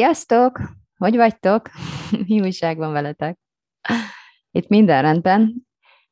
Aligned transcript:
Sziasztok! 0.00 0.60
Hogy 0.96 1.16
vagytok? 1.16 1.70
Mi 2.26 2.40
újság 2.40 2.76
van 2.76 2.92
veletek? 2.92 3.38
Itt 4.50 4.68
minden 4.68 5.02
rendben, 5.02 5.66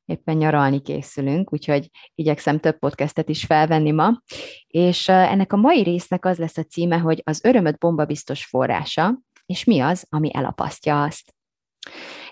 éppen 0.04 0.36
nyaralni 0.36 0.80
készülünk, 0.80 1.52
úgyhogy 1.52 1.90
igyekszem 2.14 2.60
több 2.60 2.78
podcastet 2.78 3.28
is 3.28 3.44
felvenni 3.44 3.90
ma, 3.90 4.22
és 4.66 5.08
ennek 5.08 5.52
a 5.52 5.56
mai 5.56 5.82
résznek 5.82 6.24
az 6.24 6.38
lesz 6.38 6.56
a 6.56 6.62
címe, 6.62 6.98
hogy 6.98 7.22
az 7.24 7.44
örömöt 7.44 7.78
bomba 7.78 8.04
biztos 8.04 8.44
forrása, 8.44 9.18
és 9.46 9.64
mi 9.64 9.80
az, 9.80 10.06
ami 10.08 10.34
elapasztja 10.34 11.02
azt. 11.02 11.34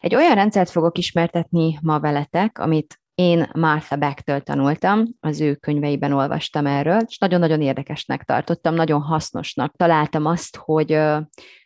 Egy 0.00 0.14
olyan 0.14 0.34
rendszert 0.34 0.70
fogok 0.70 0.98
ismertetni 0.98 1.78
ma 1.83 2.00
veletek, 2.00 2.59
amit 2.59 3.00
én 3.16 3.48
Martha 3.52 3.97
Beck-től 3.97 4.41
tanultam, 4.41 5.05
az 5.20 5.41
ő 5.41 5.55
könyveiben 5.55 6.12
olvastam 6.12 6.66
erről, 6.66 7.01
és 7.06 7.19
nagyon-nagyon 7.19 7.62
érdekesnek 7.62 8.23
tartottam, 8.23 8.75
nagyon 8.75 9.01
hasznosnak 9.01 9.77
találtam 9.77 10.27
azt, 10.27 10.56
hogy 10.56 10.98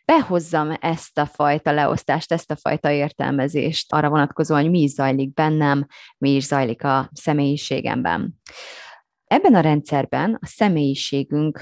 behozzam 0.05 0.77
ezt 0.79 1.17
a 1.17 1.25
fajta 1.25 1.71
leosztást, 1.71 2.31
ezt 2.31 2.51
a 2.51 2.55
fajta 2.55 2.91
értelmezést 2.91 3.93
arra 3.93 4.09
vonatkozóan, 4.09 4.61
hogy 4.61 4.69
mi 4.69 4.81
is 4.81 4.91
zajlik 4.91 5.33
bennem, 5.33 5.85
mi 6.17 6.29
is 6.29 6.43
zajlik 6.43 6.83
a 6.83 7.09
személyiségemben. 7.13 8.41
Ebben 9.25 9.55
a 9.55 9.59
rendszerben 9.59 10.37
a 10.41 10.45
személyiségünk 10.45 11.59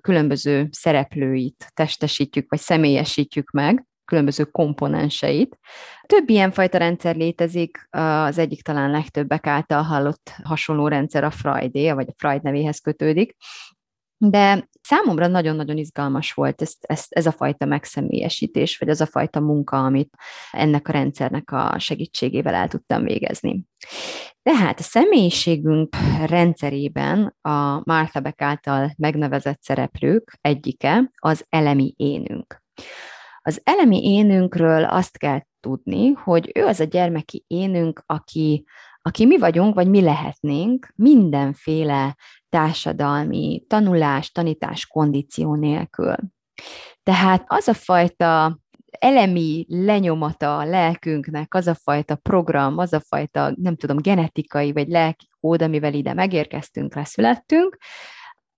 különböző 0.00 0.68
szereplőit 0.70 1.70
testesítjük, 1.74 2.50
vagy 2.50 2.60
személyesítjük 2.60 3.50
meg, 3.50 3.84
különböző 4.10 4.44
komponenseit. 4.44 5.58
Több 6.06 6.28
ilyen 6.28 6.50
fajta 6.50 6.78
rendszer 6.78 7.16
létezik, 7.16 7.86
az 7.90 8.38
egyik 8.38 8.62
talán 8.62 8.90
legtöbbek 8.90 9.46
által 9.46 9.82
hallott 9.82 10.32
hasonló 10.42 10.88
rendszer 10.88 11.24
a 11.24 11.30
Freudé, 11.30 11.90
vagy 11.90 12.06
a 12.08 12.14
Freud 12.16 12.42
nevéhez 12.42 12.78
kötődik, 12.78 13.36
de 14.22 14.68
számomra 14.82 15.26
nagyon-nagyon 15.26 15.76
izgalmas 15.76 16.32
volt 16.32 16.62
ez, 16.62 16.72
ez, 16.80 17.04
ez 17.08 17.26
a 17.26 17.32
fajta 17.32 17.64
megszemélyesítés, 17.64 18.78
vagy 18.78 18.88
az 18.88 19.00
a 19.00 19.06
fajta 19.06 19.40
munka, 19.40 19.84
amit 19.84 20.16
ennek 20.50 20.88
a 20.88 20.92
rendszernek 20.92 21.52
a 21.52 21.78
segítségével 21.78 22.54
el 22.54 22.68
tudtam 22.68 23.02
végezni. 23.02 23.64
Tehát 24.42 24.78
a 24.78 24.82
személyiségünk 24.82 25.96
rendszerében 26.26 27.36
a 27.40 27.82
Martha 27.84 28.20
Beck 28.20 28.42
által 28.42 28.92
megnevezett 28.96 29.62
szereplők 29.62 30.38
egyike 30.40 31.10
az 31.16 31.44
elemi 31.48 31.94
énünk. 31.96 32.62
Az 33.42 33.60
elemi 33.64 34.04
énünkről 34.04 34.84
azt 34.84 35.18
kell 35.18 35.40
tudni, 35.60 36.10
hogy 36.10 36.50
ő 36.54 36.64
az 36.64 36.80
a 36.80 36.84
gyermeki 36.84 37.44
énünk, 37.46 38.02
aki, 38.06 38.64
aki 39.02 39.26
mi 39.26 39.38
vagyunk, 39.38 39.74
vagy 39.74 39.88
mi 39.88 40.00
lehetnénk 40.00 40.92
mindenféle 40.96 42.16
társadalmi 42.48 43.64
tanulás, 43.68 44.30
tanítás 44.30 44.86
kondíció 44.86 45.54
nélkül. 45.54 46.14
Tehát 47.02 47.44
az 47.46 47.68
a 47.68 47.74
fajta 47.74 48.58
elemi 48.90 49.66
lenyomata 49.68 50.58
a 50.58 50.64
lelkünknek, 50.64 51.54
az 51.54 51.66
a 51.66 51.74
fajta 51.74 52.16
program, 52.16 52.78
az 52.78 52.92
a 52.92 53.00
fajta, 53.00 53.52
nem 53.56 53.76
tudom, 53.76 53.96
genetikai 53.96 54.72
vagy 54.72 54.88
lelki 54.88 55.28
kód, 55.40 55.62
amivel 55.62 55.94
ide 55.94 56.14
megérkeztünk, 56.14 56.94
leszülettünk, 56.94 57.76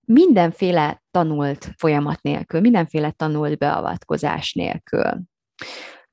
mindenféle 0.05 1.03
tanult 1.11 1.69
folyamat 1.77 2.21
nélkül, 2.21 2.59
mindenféle 2.59 3.11
tanult 3.11 3.57
beavatkozás 3.57 4.53
nélkül. 4.53 5.21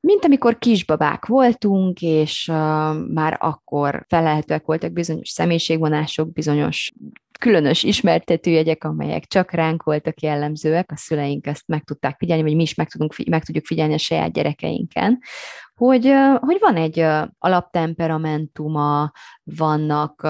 Mint 0.00 0.24
amikor 0.24 0.58
kisbabák 0.58 1.26
voltunk, 1.26 2.00
és 2.00 2.48
uh, 2.48 2.56
már 3.12 3.36
akkor 3.40 4.04
felelhetőek 4.08 4.64
voltak 4.64 4.92
bizonyos 4.92 5.28
személyiségvonások, 5.28 6.32
bizonyos 6.32 6.92
különös 7.38 7.82
ismertetőjegyek, 7.82 8.84
amelyek 8.84 9.24
csak 9.26 9.50
ránk 9.50 9.82
voltak 9.82 10.20
jellemzőek, 10.20 10.92
a 10.92 10.96
szüleink 10.96 11.46
ezt 11.46 11.66
meg 11.66 11.84
tudták 11.84 12.18
figyelni, 12.18 12.42
vagy 12.42 12.54
mi 12.54 12.62
is 12.62 12.74
meg, 12.74 12.88
tudunk, 12.88 13.14
meg 13.30 13.44
tudjuk 13.44 13.66
figyelni 13.66 13.94
a 13.94 13.98
saját 13.98 14.32
gyerekeinken, 14.32 15.18
hogy, 15.80 16.14
hogy 16.41 16.56
van 16.60 16.76
egy 16.76 17.06
alaptemperamentuma, 17.38 19.10
vannak 19.44 20.28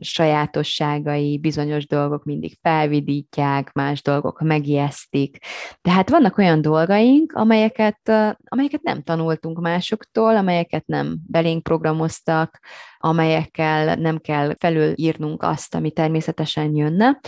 sajátosságai, 0.00 1.38
bizonyos 1.38 1.86
dolgok 1.86 2.24
mindig 2.24 2.58
felvidítják, 2.62 3.72
más 3.72 4.02
dolgok 4.02 4.40
megijesztik. 4.40 5.38
Tehát 5.82 6.10
vannak 6.10 6.38
olyan 6.38 6.60
dolgaink, 6.60 7.32
amelyeket, 7.32 8.08
amelyeket 8.44 8.82
nem 8.82 9.02
tanultunk 9.02 9.60
másoktól, 9.60 10.36
amelyeket 10.36 10.86
nem 10.86 11.18
belénk 11.26 11.62
programoztak, 11.62 12.60
amelyekkel 12.98 13.94
nem 13.94 14.18
kell 14.18 14.54
felülírnunk 14.58 15.42
azt, 15.42 15.74
ami 15.74 15.90
természetesen 15.90 16.74
jönne, 16.74 17.20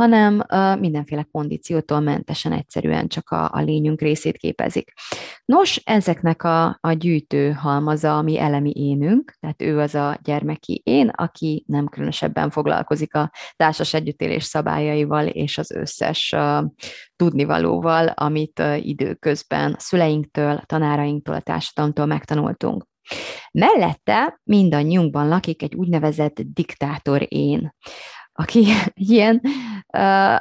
hanem 0.00 0.44
mindenféle 0.80 1.28
kondíciótól 1.30 2.00
mentesen 2.00 2.52
egyszerűen 2.52 3.08
csak 3.08 3.30
a, 3.30 3.50
a 3.52 3.60
lényünk 3.60 4.00
részét 4.00 4.36
képezik. 4.36 4.92
Nos, 5.44 5.76
ezeknek 5.76 6.42
a, 6.42 6.78
a 6.80 6.92
gyűjtő 6.92 7.50
halmaza, 7.50 8.18
ami 8.18 8.38
elemi 8.38 8.72
énünk, 8.74 9.34
tehát 9.40 9.62
ő 9.62 9.78
az 9.78 9.94
a 9.94 10.18
gyermeki 10.22 10.82
én, 10.84 11.08
aki 11.08 11.64
nem 11.66 11.88
különösebben 11.88 12.50
foglalkozik 12.50 13.14
a 13.14 13.30
társas 13.56 13.94
együttélés 13.94 14.44
szabályaival 14.44 15.26
és 15.26 15.58
az 15.58 15.70
összes 15.70 16.34
uh, 16.36 16.64
tudnivalóval, 17.16 18.06
amit 18.06 18.62
időközben 18.76 19.76
szüleinktől, 19.78 20.60
tanárainktól, 20.66 21.34
a 21.34 21.40
társadalomtól 21.40 22.06
megtanultunk. 22.06 22.88
Mellette 23.52 24.40
mindannyiunkban 24.44 25.28
lakik 25.28 25.62
egy 25.62 25.74
úgynevezett 25.74 26.40
diktátor 26.40 27.26
én, 27.28 27.74
aki 28.40 28.66
ilyen, 28.94 29.40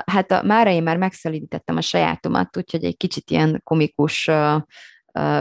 hát 0.05 0.31
a, 0.31 0.43
mára 0.43 0.69
én 0.69 0.83
már 0.83 0.97
megszelítettem 0.97 1.77
a 1.77 1.81
sajátomat, 1.81 2.57
úgyhogy 2.57 2.83
egy 2.83 2.97
kicsit 2.97 3.31
ilyen 3.31 3.61
komikus 3.63 4.29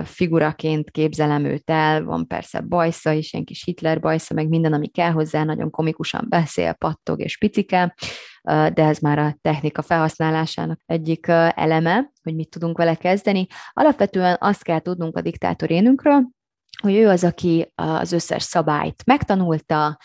figuraként 0.05 0.91
képzelem 0.91 1.45
őt 1.45 1.71
el, 1.71 2.05
van 2.05 2.27
persze 2.27 2.61
bajsza 2.61 3.13
is, 3.13 3.33
ilyen 3.33 3.45
kis 3.45 3.65
Hitler 3.65 4.01
bajsza, 4.01 4.35
meg 4.35 4.49
minden, 4.49 4.73
ami 4.73 4.89
kell 4.89 5.11
hozzá, 5.11 5.45
nagyon 5.45 5.71
komikusan 5.71 6.27
beszél, 6.29 6.73
pattog 6.73 7.21
és 7.21 7.39
picike, 7.39 7.95
de 8.43 8.85
ez 8.85 8.99
már 8.99 9.19
a 9.19 9.37
technika 9.41 9.83
felhasználásának 9.83 10.81
egyik 10.87 11.27
eleme, 11.55 12.11
hogy 12.23 12.35
mit 12.35 12.51
tudunk 12.51 12.77
vele 12.77 12.95
kezdeni. 12.95 13.47
Alapvetően 13.73 14.37
azt 14.41 14.63
kell 14.63 14.81
tudnunk 14.81 15.17
a 15.17 15.21
diktátorénünkről, 15.21 16.29
hogy 16.83 16.95
ő 16.95 17.09
az, 17.09 17.25
aki 17.25 17.73
az 17.75 18.13
összes 18.13 18.43
szabályt 18.43 19.03
megtanulta, 19.07 19.99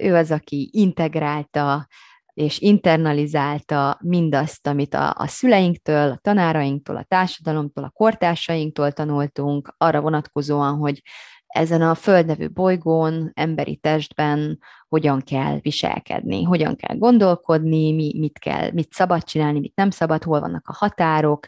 ő 0.00 0.14
az, 0.14 0.30
aki 0.30 0.68
integrálta 0.72 1.86
és 2.34 2.60
internalizálta 2.60 3.98
mindazt, 4.02 4.66
amit 4.66 4.94
a, 4.94 5.14
a 5.16 5.26
szüleinktől, 5.26 6.10
a 6.10 6.18
tanárainktól, 6.22 6.96
a 6.96 7.04
társadalomtól, 7.08 7.84
a 7.84 7.90
kortársainktól 7.90 8.92
tanultunk, 8.92 9.74
arra 9.78 10.00
vonatkozóan, 10.00 10.76
hogy 10.76 11.02
ezen 11.46 11.82
a 11.82 11.94
földnevű 11.94 12.48
bolygón, 12.48 13.30
emberi 13.34 13.76
testben 13.76 14.58
hogyan 14.88 15.20
kell 15.20 15.58
viselkedni, 15.60 16.42
hogyan 16.42 16.76
kell 16.76 16.96
gondolkodni, 16.96 17.92
mi, 17.92 18.14
mit 18.18 18.38
kell, 18.38 18.70
mit 18.72 18.92
szabad 18.92 19.24
csinálni, 19.24 19.58
mit 19.58 19.74
nem 19.74 19.90
szabad, 19.90 20.22
hol 20.22 20.40
vannak 20.40 20.68
a 20.68 20.74
határok, 20.76 21.46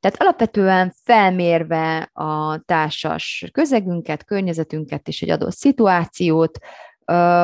tehát 0.00 0.20
alapvetően 0.20 0.92
felmérve 1.04 2.10
a 2.12 2.58
társas 2.58 3.48
közegünket, 3.52 4.24
környezetünket 4.24 5.08
és 5.08 5.22
egy 5.22 5.30
adott 5.30 5.52
szituációt, 5.52 6.58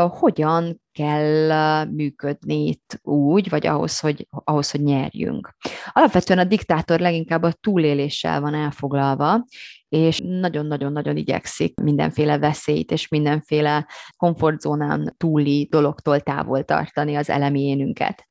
hogyan 0.09 0.81
kell 0.93 1.85
működni 1.85 2.67
itt 2.67 2.99
úgy, 3.03 3.49
vagy 3.49 3.67
ahhoz 3.67 4.01
hogy, 4.01 4.27
ahhoz, 4.31 4.71
hogy 4.71 4.83
nyerjünk. 4.83 5.55
Alapvetően 5.93 6.39
a 6.39 6.45
diktátor 6.45 7.01
leginkább 7.01 7.43
a 7.43 7.53
túléléssel 7.53 8.41
van 8.41 8.55
elfoglalva, 8.55 9.45
és 9.89 10.21
nagyon-nagyon-nagyon 10.25 11.17
igyekszik 11.17 11.81
mindenféle 11.81 12.39
veszélyt 12.39 12.91
és 12.91 13.09
mindenféle 13.09 13.87
komfortzónán 14.17 15.15
túli 15.17 15.67
dologtól 15.71 16.21
távol 16.21 16.65
tartani 16.65 17.15
az 17.15 17.31
elemi 17.31 17.61
énünket. 17.61 18.29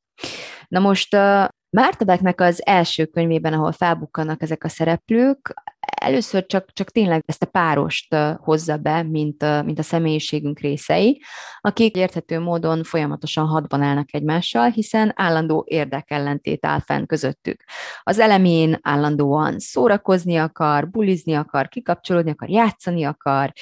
Na 0.68 0.78
most 0.78 1.16
Mártabeknek 1.70 2.40
az 2.40 2.66
első 2.66 3.04
könyvében, 3.04 3.52
ahol 3.52 3.72
felbukkannak 3.72 4.42
ezek 4.42 4.64
a 4.64 4.68
szereplők, 4.68 5.54
először 5.80 6.46
csak, 6.46 6.72
csak 6.72 6.90
tényleg 6.90 7.22
ezt 7.26 7.42
a 7.42 7.46
párost 7.46 8.14
hozza 8.36 8.76
be, 8.76 9.02
mint, 9.02 9.64
mint 9.64 9.78
a 9.78 9.82
személyiségünk 9.82 10.58
részei, 10.58 11.22
akik 11.60 11.96
érthető 11.96 12.40
módon 12.40 12.84
folyamatosan 12.84 13.46
hadban 13.46 13.82
állnak 13.82 14.14
egymással, 14.14 14.70
hiszen 14.70 15.12
állandó 15.16 15.64
érdekellentét 15.68 16.66
áll 16.66 16.80
fenn 16.80 17.06
közöttük. 17.06 17.64
Az 18.02 18.18
elemén 18.18 18.78
állandóan 18.82 19.58
szórakozni 19.58 20.36
akar, 20.36 20.90
bulizni 20.90 21.34
akar, 21.34 21.68
kikapcsolódni 21.68 22.30
akar, 22.30 22.48
játszani 22.48 23.04
akar, 23.04 23.52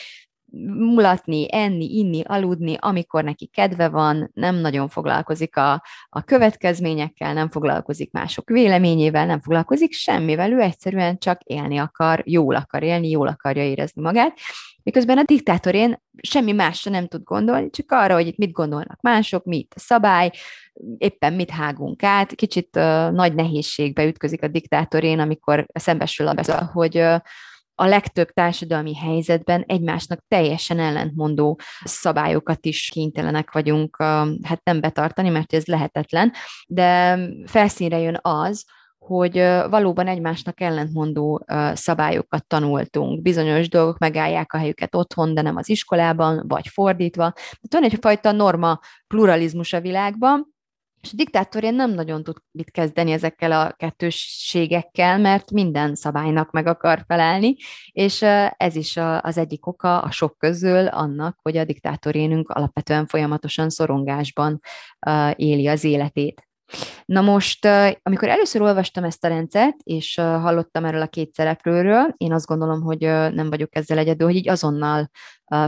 mulatni, 0.78 1.46
enni, 1.54 1.96
inni, 1.98 2.22
aludni, 2.26 2.76
amikor 2.81 3.25
neki 3.25 3.46
kedve 3.46 3.88
van, 3.88 4.31
nem 4.34 4.54
nagyon 4.56 4.88
foglalkozik 4.88 5.56
a, 5.56 5.82
a 6.08 6.22
következményekkel, 6.22 7.32
nem 7.32 7.50
foglalkozik 7.50 8.12
mások 8.12 8.48
véleményével, 8.48 9.26
nem 9.26 9.40
foglalkozik 9.40 9.93
semmivel, 9.93 10.52
ő 10.52 10.60
egyszerűen 10.60 11.19
csak 11.19 11.43
élni 11.43 11.78
akar, 11.78 12.22
jól 12.25 12.54
akar 12.54 12.82
élni, 12.82 13.08
jól 13.08 13.26
akarja 13.26 13.62
érezni 13.62 14.02
magát, 14.02 14.38
miközben 14.82 15.19
a 15.19 15.22
diktátorén 15.22 16.02
semmi 16.22 16.52
másra 16.52 16.90
nem 16.90 17.06
tud 17.06 17.22
gondolni, 17.22 17.70
csak 17.70 17.92
arra, 17.92 18.14
hogy 18.14 18.26
itt 18.26 18.37
mit 18.37 18.52
gondolnak 18.52 19.00
mások, 19.00 19.44
mit 19.44 19.72
a 19.76 19.78
szabály, 19.78 20.31
éppen 20.99 21.32
mit 21.32 21.50
hágunk 21.50 22.02
át. 22.02 22.34
Kicsit 22.34 22.76
uh, 22.76 23.10
nagy 23.10 23.34
nehézségbe 23.34 24.06
ütközik 24.06 24.42
a 24.42 24.49
diktátorén, 24.49 25.19
amikor 25.19 25.66
szembesül 25.75 26.26
a 26.28 26.64
hogy 26.72 26.99
uh, 26.99 27.16
a 27.78 27.87
legtöbb 27.87 28.28
társadalmi 28.28 28.94
helyzetben 28.94 29.64
egymásnak 29.67 30.25
teljesen 30.28 30.78
ellentmondó 30.78 31.61
szabályokat 31.84 32.67
is 32.67 32.90
kénytelenek 32.93 33.52
vagyunk 33.52 33.96
hát 34.43 34.61
nem 34.62 34.81
betartani, 34.81 35.28
mert 35.28 35.52
ez 35.52 35.67
lehetetlen, 35.67 36.32
de 36.67 37.19
felszínre 37.44 37.99
jön 37.99 38.19
az, 38.23 38.64
hogy 38.99 39.38
valóban 39.70 40.06
egymásnak 40.06 40.61
ellentmondó 40.61 41.46
szabályokat 41.73 42.46
tanultunk. 42.46 43.23
Bizonyos 43.23 43.69
dolgok 43.69 43.99
megállják 43.99 44.52
a 44.52 44.58
helyüket 44.58 44.94
otthon, 44.94 45.34
de 45.34 45.43
nem 45.43 45.56
az 45.56 45.69
iskolában, 45.69 46.44
vagy 46.49 46.69
fordítva. 46.69 47.32
Tehát 47.32 47.69
van 47.70 47.82
egyfajta 47.82 48.32
norma 48.32 48.81
pluralizmus 49.06 49.73
a 49.73 49.81
világban, 49.81 50.56
és 51.06 51.12
a 51.12 51.17
diktátorén 51.17 51.75
nem 51.75 51.91
nagyon 51.91 52.23
tud 52.23 52.37
mit 52.50 52.70
kezdeni 52.70 53.12
ezekkel 53.12 53.53
a 53.53 53.73
kettősségekkel, 53.73 55.19
mert 55.19 55.50
minden 55.50 55.94
szabálynak 55.94 56.50
meg 56.50 56.67
akar 56.67 57.05
felelni, 57.06 57.56
és 57.93 58.23
ez 58.56 58.76
is 58.76 58.97
az 59.20 59.38
egyik 59.38 59.67
oka 59.67 59.99
a 59.99 60.11
sok 60.11 60.38
közül 60.38 60.87
annak, 60.87 61.38
hogy 61.43 61.56
a 61.56 61.64
diktátorénünk 61.64 62.49
alapvetően 62.49 63.06
folyamatosan 63.06 63.70
szorongásban 63.70 64.61
éli 65.35 65.67
az 65.67 65.85
életét. 65.85 66.47
Na 67.04 67.20
most, 67.20 67.68
amikor 68.02 68.28
először 68.28 68.62
olvastam 68.62 69.04
ezt 69.04 69.24
a 69.24 69.28
rendszert, 69.28 69.76
és 69.82 70.14
hallottam 70.14 70.84
erről 70.84 71.02
a 71.02 71.06
két 71.06 71.34
szereplőről, 71.34 72.14
én 72.16 72.32
azt 72.32 72.46
gondolom, 72.46 72.82
hogy 72.82 72.98
nem 73.32 73.50
vagyok 73.50 73.76
ezzel 73.76 73.98
egyedül, 73.98 74.26
hogy 74.26 74.36
így 74.36 74.48
azonnal 74.48 75.10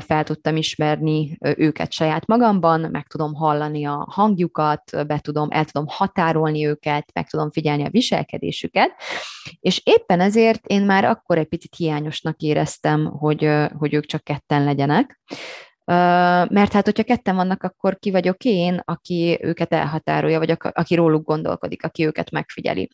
fel 0.01 0.25
tudtam 0.25 0.57
ismerni 0.57 1.39
őket 1.41 1.93
saját 1.93 2.27
magamban, 2.27 2.81
meg 2.91 3.07
tudom 3.07 3.35
hallani 3.35 3.85
a 3.85 4.07
hangjukat, 4.11 5.07
be 5.07 5.19
tudom, 5.19 5.49
el 5.51 5.65
tudom 5.65 5.87
határolni 5.89 6.67
őket, 6.67 7.11
meg 7.15 7.29
tudom 7.29 7.51
figyelni 7.51 7.85
a 7.85 7.91
viselkedésüket, 7.91 8.91
és 9.61 9.81
éppen 9.85 10.21
ezért 10.21 10.67
én 10.67 10.85
már 10.85 11.05
akkor 11.05 11.39
egy 11.39 11.49
picit 11.49 11.75
hiányosnak 11.77 12.41
éreztem, 12.41 13.07
hogy, 13.07 13.51
hogy 13.79 13.95
ők 13.95 14.07
csak 14.07 14.25
ketten 14.25 14.65
legyenek, 14.65 15.21
mert 16.49 16.73
hát, 16.73 16.85
hogyha 16.85 17.03
ketten 17.03 17.37
vannak, 17.37 17.63
akkor 17.63 17.99
ki 17.99 18.11
vagyok 18.11 18.45
én, 18.45 18.81
aki 18.85 19.39
őket 19.43 19.73
elhatárolja, 19.73 20.39
vagy 20.39 20.57
aki 20.59 20.95
róluk 20.95 21.27
gondolkodik, 21.27 21.85
aki 21.85 22.07
őket 22.07 22.31
megfigyeli. 22.31 22.89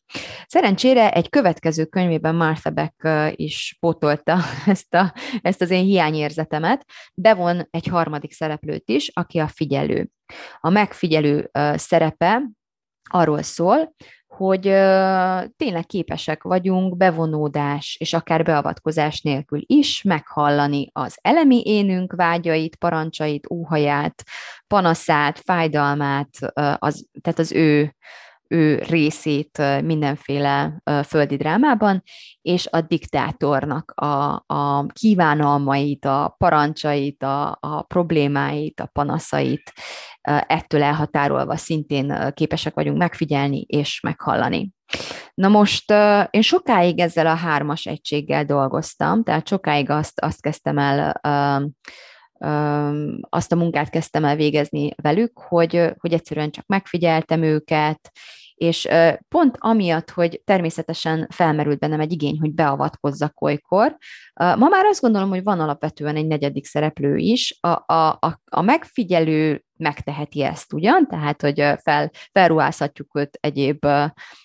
Szerencsére 0.47 1.13
egy 1.13 1.29
következő 1.29 1.85
könyvében 1.85 2.35
Martha 2.35 2.71
Beck 2.71 3.09
is 3.31 3.77
pótolta 3.81 4.39
ezt, 4.67 4.95
a, 4.95 5.15
ezt 5.43 5.61
az 5.61 5.71
én 5.71 5.85
hiányérzetemet, 5.85 6.85
bevon 7.15 7.67
egy 7.71 7.87
harmadik 7.87 8.33
szereplőt 8.33 8.89
is, 8.89 9.11
aki 9.13 9.39
a 9.39 9.49
figyelő. 9.49 10.09
A 10.61 10.71
megfigyelő 10.71 11.51
szerepe 11.75 12.43
arról 13.11 13.43
szól, 13.43 13.95
hogy 14.27 14.63
tényleg 15.57 15.87
képesek 15.87 16.43
vagyunk 16.43 16.97
bevonódás 16.97 17.97
és 18.01 18.13
akár 18.13 18.43
beavatkozás 18.43 19.21
nélkül 19.21 19.61
is 19.67 20.03
meghallani 20.03 20.89
az 20.93 21.19
elemi 21.23 21.63
énünk 21.65 22.13
vágyait, 22.13 22.77
parancsait, 22.77 23.51
óhaját, 23.51 24.23
panaszát, 24.67 25.39
fájdalmát, 25.39 26.31
az, 26.79 27.07
tehát 27.21 27.39
az 27.39 27.53
ő 27.53 27.95
ő 28.49 28.83
részét 28.89 29.63
mindenféle 29.83 30.83
földi 31.07 31.37
drámában, 31.37 32.03
és 32.43 32.67
a 32.71 32.81
diktátornak 32.81 33.91
a, 33.91 34.45
a 34.47 34.87
kívánalmait, 34.87 36.05
a 36.05 36.35
parancsait, 36.39 37.23
a, 37.23 37.59
a 37.61 37.83
problémáit, 37.83 38.81
a 38.81 38.87
panaszait 38.93 39.73
ettől 40.47 40.83
elhatárolva 40.83 41.57
szintén 41.57 42.33
képesek 42.35 42.75
vagyunk 42.75 42.99
megfigyelni 42.99 43.61
és 43.61 44.01
meghallani. 44.01 44.71
Na 45.35 45.49
most 45.49 45.93
én 46.31 46.43
sokáig 46.43 46.99
ezzel 46.99 47.27
a 47.27 47.35
hármas 47.35 47.87
egységgel 47.87 48.45
dolgoztam, 48.45 49.23
tehát 49.23 49.49
sokáig 49.49 49.91
azt, 49.91 50.21
azt 50.21 50.41
kezdtem 50.41 50.79
el 50.79 51.21
azt 53.29 53.53
a 53.53 53.57
munkát 53.57 53.91
kezdtem 53.91 54.25
el 54.25 54.37
végezni 54.37 54.91
velük, 55.03 55.39
hogy, 55.39 55.93
hogy 55.99 56.13
egyszerűen 56.13 56.51
csak 56.51 56.67
megfigyeltem 56.67 57.43
őket, 57.43 58.11
és 58.55 58.89
pont 59.29 59.57
amiatt, 59.59 60.11
hogy 60.11 60.41
természetesen 60.45 61.29
felmerült 61.31 61.79
bennem 61.79 62.01
egy 62.01 62.13
igény, 62.13 62.39
hogy 62.41 62.53
beavatkozzak 62.53 63.43
olykor, 63.43 63.97
ma 64.35 64.69
már 64.69 64.85
azt 64.85 65.01
gondolom, 65.01 65.29
hogy 65.29 65.43
van 65.43 65.61
alapvetően 65.61 66.17
egy 66.17 66.27
negyedik 66.27 66.67
szereplő 66.67 67.17
is, 67.17 67.59
a, 67.61 67.95
a, 67.95 68.19
a, 68.45 68.63
megfigyelő 68.63 69.64
megteheti 69.77 70.43
ezt 70.43 70.73
ugyan, 70.73 71.07
tehát, 71.07 71.43
hogy 71.43 71.61
fel, 71.83 72.11
felruházhatjuk 72.33 73.17
őt 73.19 73.39
egyéb, 73.41 73.87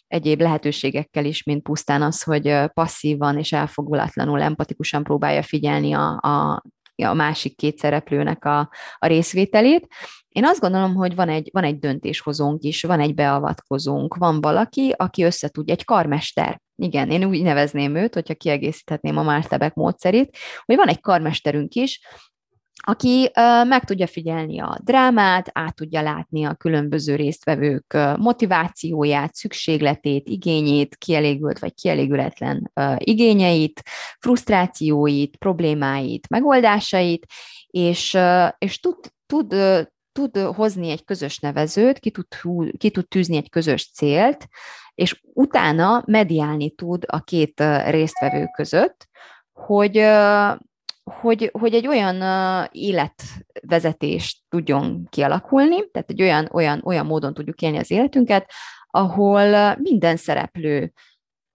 egyéb 0.07 0.41
lehetőségekkel 0.41 1.25
is, 1.25 1.43
mint 1.43 1.63
pusztán 1.63 2.01
az, 2.01 2.23
hogy 2.23 2.55
passzívan 2.73 3.37
és 3.37 3.51
elfogulatlanul, 3.51 4.41
empatikusan 4.41 5.03
próbálja 5.03 5.41
figyelni 5.41 5.93
a, 5.93 6.19
a, 6.21 6.63
a 6.95 7.13
másik 7.13 7.55
két 7.55 7.77
szereplőnek 7.77 8.45
a, 8.45 8.69
a 8.97 9.07
részvételét. 9.07 9.87
Én 10.29 10.45
azt 10.45 10.59
gondolom, 10.59 10.95
hogy 10.95 11.15
van 11.15 11.29
egy, 11.29 11.49
van 11.53 11.63
egy 11.63 11.79
döntéshozónk 11.79 12.63
is, 12.63 12.83
van 12.83 12.99
egy 12.99 13.13
beavatkozónk, 13.13 14.15
van 14.15 14.41
valaki, 14.41 14.93
aki 14.97 15.23
összetudja, 15.23 15.73
egy 15.73 15.85
karmester. 15.85 16.61
Igen, 16.75 17.11
én 17.11 17.23
úgy 17.23 17.41
nevezném 17.41 17.95
őt, 17.95 18.13
hogyha 18.13 18.33
kiegészíthetném 18.33 19.17
a 19.17 19.23
Mártebek 19.23 19.73
módszerét, 19.73 20.37
hogy 20.65 20.75
van 20.75 20.87
egy 20.87 21.01
karmesterünk 21.01 21.73
is, 21.73 22.01
aki 22.81 23.31
meg 23.67 23.83
tudja 23.83 24.07
figyelni 24.07 24.59
a 24.59 24.79
drámát, 24.83 25.49
át 25.53 25.75
tudja 25.75 26.01
látni 26.01 26.45
a 26.45 26.53
különböző 26.53 27.15
résztvevők 27.15 27.97
motivációját, 28.17 29.35
szükségletét, 29.35 30.27
igényét, 30.27 30.95
kielégült 30.95 31.59
vagy 31.59 31.73
kielégületlen 31.73 32.71
igényeit, 32.97 33.81
frusztrációit, 34.19 35.37
problémáit, 35.37 36.29
megoldásait, 36.29 37.25
és, 37.67 38.17
és 38.57 38.79
tud, 38.79 38.97
tud, 39.25 39.55
tud 40.11 40.37
hozni 40.37 40.89
egy 40.89 41.03
közös 41.03 41.39
nevezőt, 41.39 41.99
ki 41.99 42.11
tud, 42.11 42.25
ki 42.77 42.91
tud 42.91 43.07
tűzni 43.07 43.37
egy 43.37 43.49
közös 43.49 43.91
célt, 43.91 44.47
és 44.95 45.21
utána 45.33 46.03
mediálni 46.05 46.69
tud 46.71 47.03
a 47.07 47.19
két 47.19 47.63
résztvevő 47.85 48.45
között, 48.55 49.07
hogy 49.53 49.97
hogy, 51.09 51.49
hogy 51.59 51.73
egy 51.73 51.87
olyan 51.87 52.23
életvezetést 52.71 54.37
tudjon 54.49 55.07
kialakulni, 55.09 55.91
tehát 55.91 56.09
egy 56.09 56.21
olyan, 56.21 56.49
olyan, 56.51 56.81
olyan 56.85 57.05
módon 57.05 57.33
tudjuk 57.33 57.61
élni 57.61 57.77
az 57.77 57.91
életünket, 57.91 58.51
ahol 58.87 59.75
minden 59.75 60.17
szereplő 60.17 60.93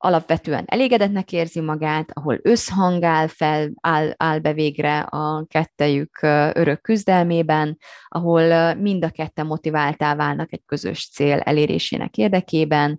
alapvetően 0.04 0.64
elégedetnek 0.66 1.32
érzi 1.32 1.60
magát, 1.60 2.10
ahol 2.12 2.38
összhang 2.42 3.04
fel, 3.28 3.70
áll, 3.80 4.14
áll 4.16 4.38
be 4.38 4.52
végre 4.52 4.98
a 4.98 5.44
kettejük 5.48 6.18
örök 6.52 6.80
küzdelmében, 6.80 7.78
ahol 8.08 8.74
mind 8.74 9.04
a 9.04 9.10
ketten 9.10 9.46
motiváltá 9.46 10.14
válnak 10.14 10.52
egy 10.52 10.62
közös 10.66 11.10
cél 11.10 11.38
elérésének 11.38 12.16
érdekében, 12.16 12.98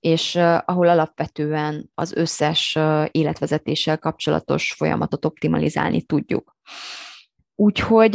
és 0.00 0.36
ahol 0.64 0.88
alapvetően 0.88 1.90
az 1.94 2.12
összes 2.12 2.78
életvezetéssel 3.10 3.98
kapcsolatos 3.98 4.72
folyamatot 4.72 5.24
optimalizálni 5.24 6.02
tudjuk. 6.02 6.56
Úgyhogy 7.54 8.14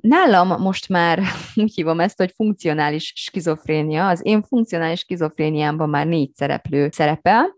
nálam 0.00 0.60
most 0.62 0.88
már 0.88 1.22
úgy 1.54 1.74
hívom 1.74 2.00
ezt, 2.00 2.18
hogy 2.18 2.32
funkcionális 2.34 3.12
skizofrénia. 3.16 4.08
Az 4.08 4.20
én 4.24 4.42
funkcionális 4.42 5.00
skizofréniámban 5.00 5.88
már 5.88 6.06
négy 6.06 6.34
szereplő 6.34 6.88
szerepel, 6.92 7.55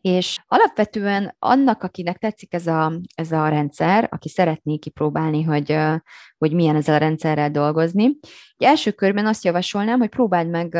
És 0.00 0.38
alapvetően 0.46 1.36
annak, 1.38 1.82
akinek 1.82 2.18
tetszik 2.18 2.54
ez 2.54 2.66
a, 2.66 2.92
ez 3.14 3.32
a 3.32 3.48
rendszer, 3.48 4.08
aki 4.10 4.28
szeretné 4.28 4.76
kipróbálni, 4.76 5.42
hogy, 5.42 5.76
hogy 6.38 6.52
milyen 6.52 6.76
ezzel 6.76 6.94
a 6.94 6.98
rendszerrel 6.98 7.50
dolgozni, 7.50 8.04
egy 8.56 8.66
első 8.66 8.90
körben 8.90 9.26
azt 9.26 9.44
javasolnám, 9.44 9.98
hogy 9.98 10.08
próbáld 10.08 10.48
meg 10.48 10.72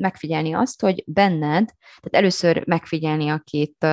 megfigyelni 0.00 0.52
azt, 0.52 0.80
hogy 0.80 1.04
benned, 1.06 1.66
tehát 2.00 2.10
először 2.10 2.66
megfigyelni 2.66 3.28
a 3.28 3.42
két 3.44 3.86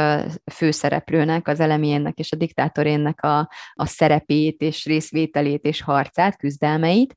főszereplőnek, 0.53 1.47
az 1.47 1.59
elemének 1.59 2.17
és 2.17 2.31
a 2.31 2.35
diktátorénnek 2.35 3.23
a, 3.23 3.49
a 3.73 3.85
szerepét 3.85 4.61
és 4.61 4.85
részvételét 4.85 5.65
és 5.65 5.81
harcát, 5.81 6.37
küzdelmeit, 6.37 7.15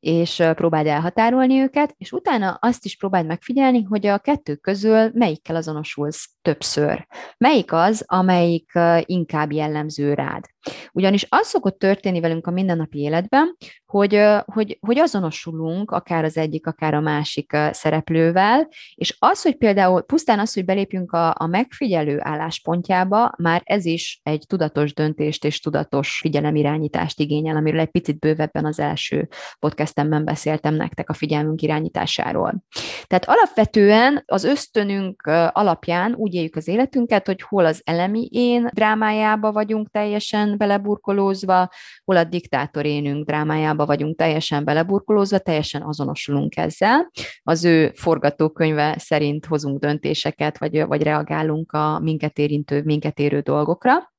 és 0.00 0.42
próbáld 0.54 0.86
elhatárolni 0.86 1.60
őket, 1.60 1.94
és 1.98 2.12
utána 2.12 2.58
azt 2.60 2.84
is 2.84 2.96
próbáld 2.96 3.26
megfigyelni, 3.26 3.82
hogy 3.82 4.06
a 4.06 4.18
kettő 4.18 4.54
közül 4.54 5.10
melyikkel 5.14 5.56
azonosulsz 5.56 6.30
többször. 6.42 7.06
Melyik 7.38 7.72
az, 7.72 8.04
amelyik 8.06 8.72
inkább 9.04 9.52
jellemző 9.52 10.14
rád. 10.14 10.44
Ugyanis 10.92 11.26
az 11.28 11.46
szokott 11.46 11.78
történni 11.78 12.20
velünk 12.20 12.46
a 12.46 12.50
mindennapi 12.50 12.98
életben, 12.98 13.56
hogy, 13.86 14.26
hogy, 14.44 14.78
hogy 14.80 14.98
azonosulunk 14.98 15.90
akár 15.90 16.24
az 16.24 16.36
egyik, 16.36 16.66
akár 16.66 16.94
a 16.94 17.00
másik 17.00 17.56
szereplővel, 17.70 18.68
és 18.94 19.16
az, 19.18 19.42
hogy 19.42 19.56
például 19.56 20.02
pusztán 20.02 20.38
az, 20.38 20.54
hogy 20.54 20.64
belépjünk 20.64 21.12
a, 21.12 21.34
a 21.38 21.46
megfigyelő 21.46 22.18
álláspontjába, 22.22 23.32
már 23.38 23.62
ez 23.64 23.84
is 23.84 24.20
egy 24.22 24.44
tudatos 24.46 24.94
döntést 24.94 25.44
és 25.44 25.60
tudatos 25.60 26.18
figyelemirányítást 26.20 27.20
igényel, 27.20 27.56
amiről 27.56 27.80
egy 27.80 27.90
picit 27.90 28.18
bővebben 28.18 28.64
az 28.64 28.78
első 28.78 29.28
podcastemben 29.58 30.24
beszéltem 30.24 30.74
nektek 30.74 31.10
a 31.10 31.14
figyelmünk 31.14 31.62
irányításáról. 31.62 32.64
Tehát 33.06 33.28
alapvetően 33.28 34.22
az 34.26 34.44
ösztönünk 34.44 35.22
alapján 35.52 36.14
úgy 36.14 36.34
éljük 36.34 36.56
az 36.56 36.68
életünket, 36.68 37.26
hogy 37.26 37.42
hol 37.42 37.64
az 37.64 37.80
elemi 37.84 38.28
én 38.32 38.68
drámájába 38.72 39.52
vagyunk 39.52 39.90
teljesen 39.90 40.49
beleburkolózva, 40.56 41.68
hol 42.04 42.16
a 42.16 42.24
diktátorénünk 42.24 43.26
drámájába 43.26 43.86
vagyunk 43.86 44.16
teljesen 44.16 44.64
beleburkolózva, 44.64 45.38
teljesen 45.38 45.82
azonosulunk 45.82 46.56
ezzel. 46.56 47.10
Az 47.42 47.64
ő 47.64 47.92
forgatókönyve 47.94 48.98
szerint 48.98 49.46
hozunk 49.46 49.80
döntéseket, 49.80 50.58
vagy, 50.58 50.86
vagy 50.86 51.02
reagálunk 51.02 51.72
a 51.72 51.98
minket 51.98 52.38
érintő, 52.38 52.82
minket 52.82 53.18
érő 53.18 53.40
dolgokra. 53.40 54.12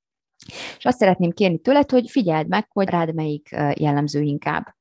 És 0.77 0.85
azt 0.85 0.97
szeretném 0.97 1.31
kérni 1.31 1.59
tőled, 1.59 1.91
hogy 1.91 2.09
figyeld 2.09 2.47
meg, 2.47 2.67
hogy 2.69 2.89
rád 2.89 3.13
melyik 3.13 3.49
jellemző 3.73 4.21
inkább. 4.21 4.75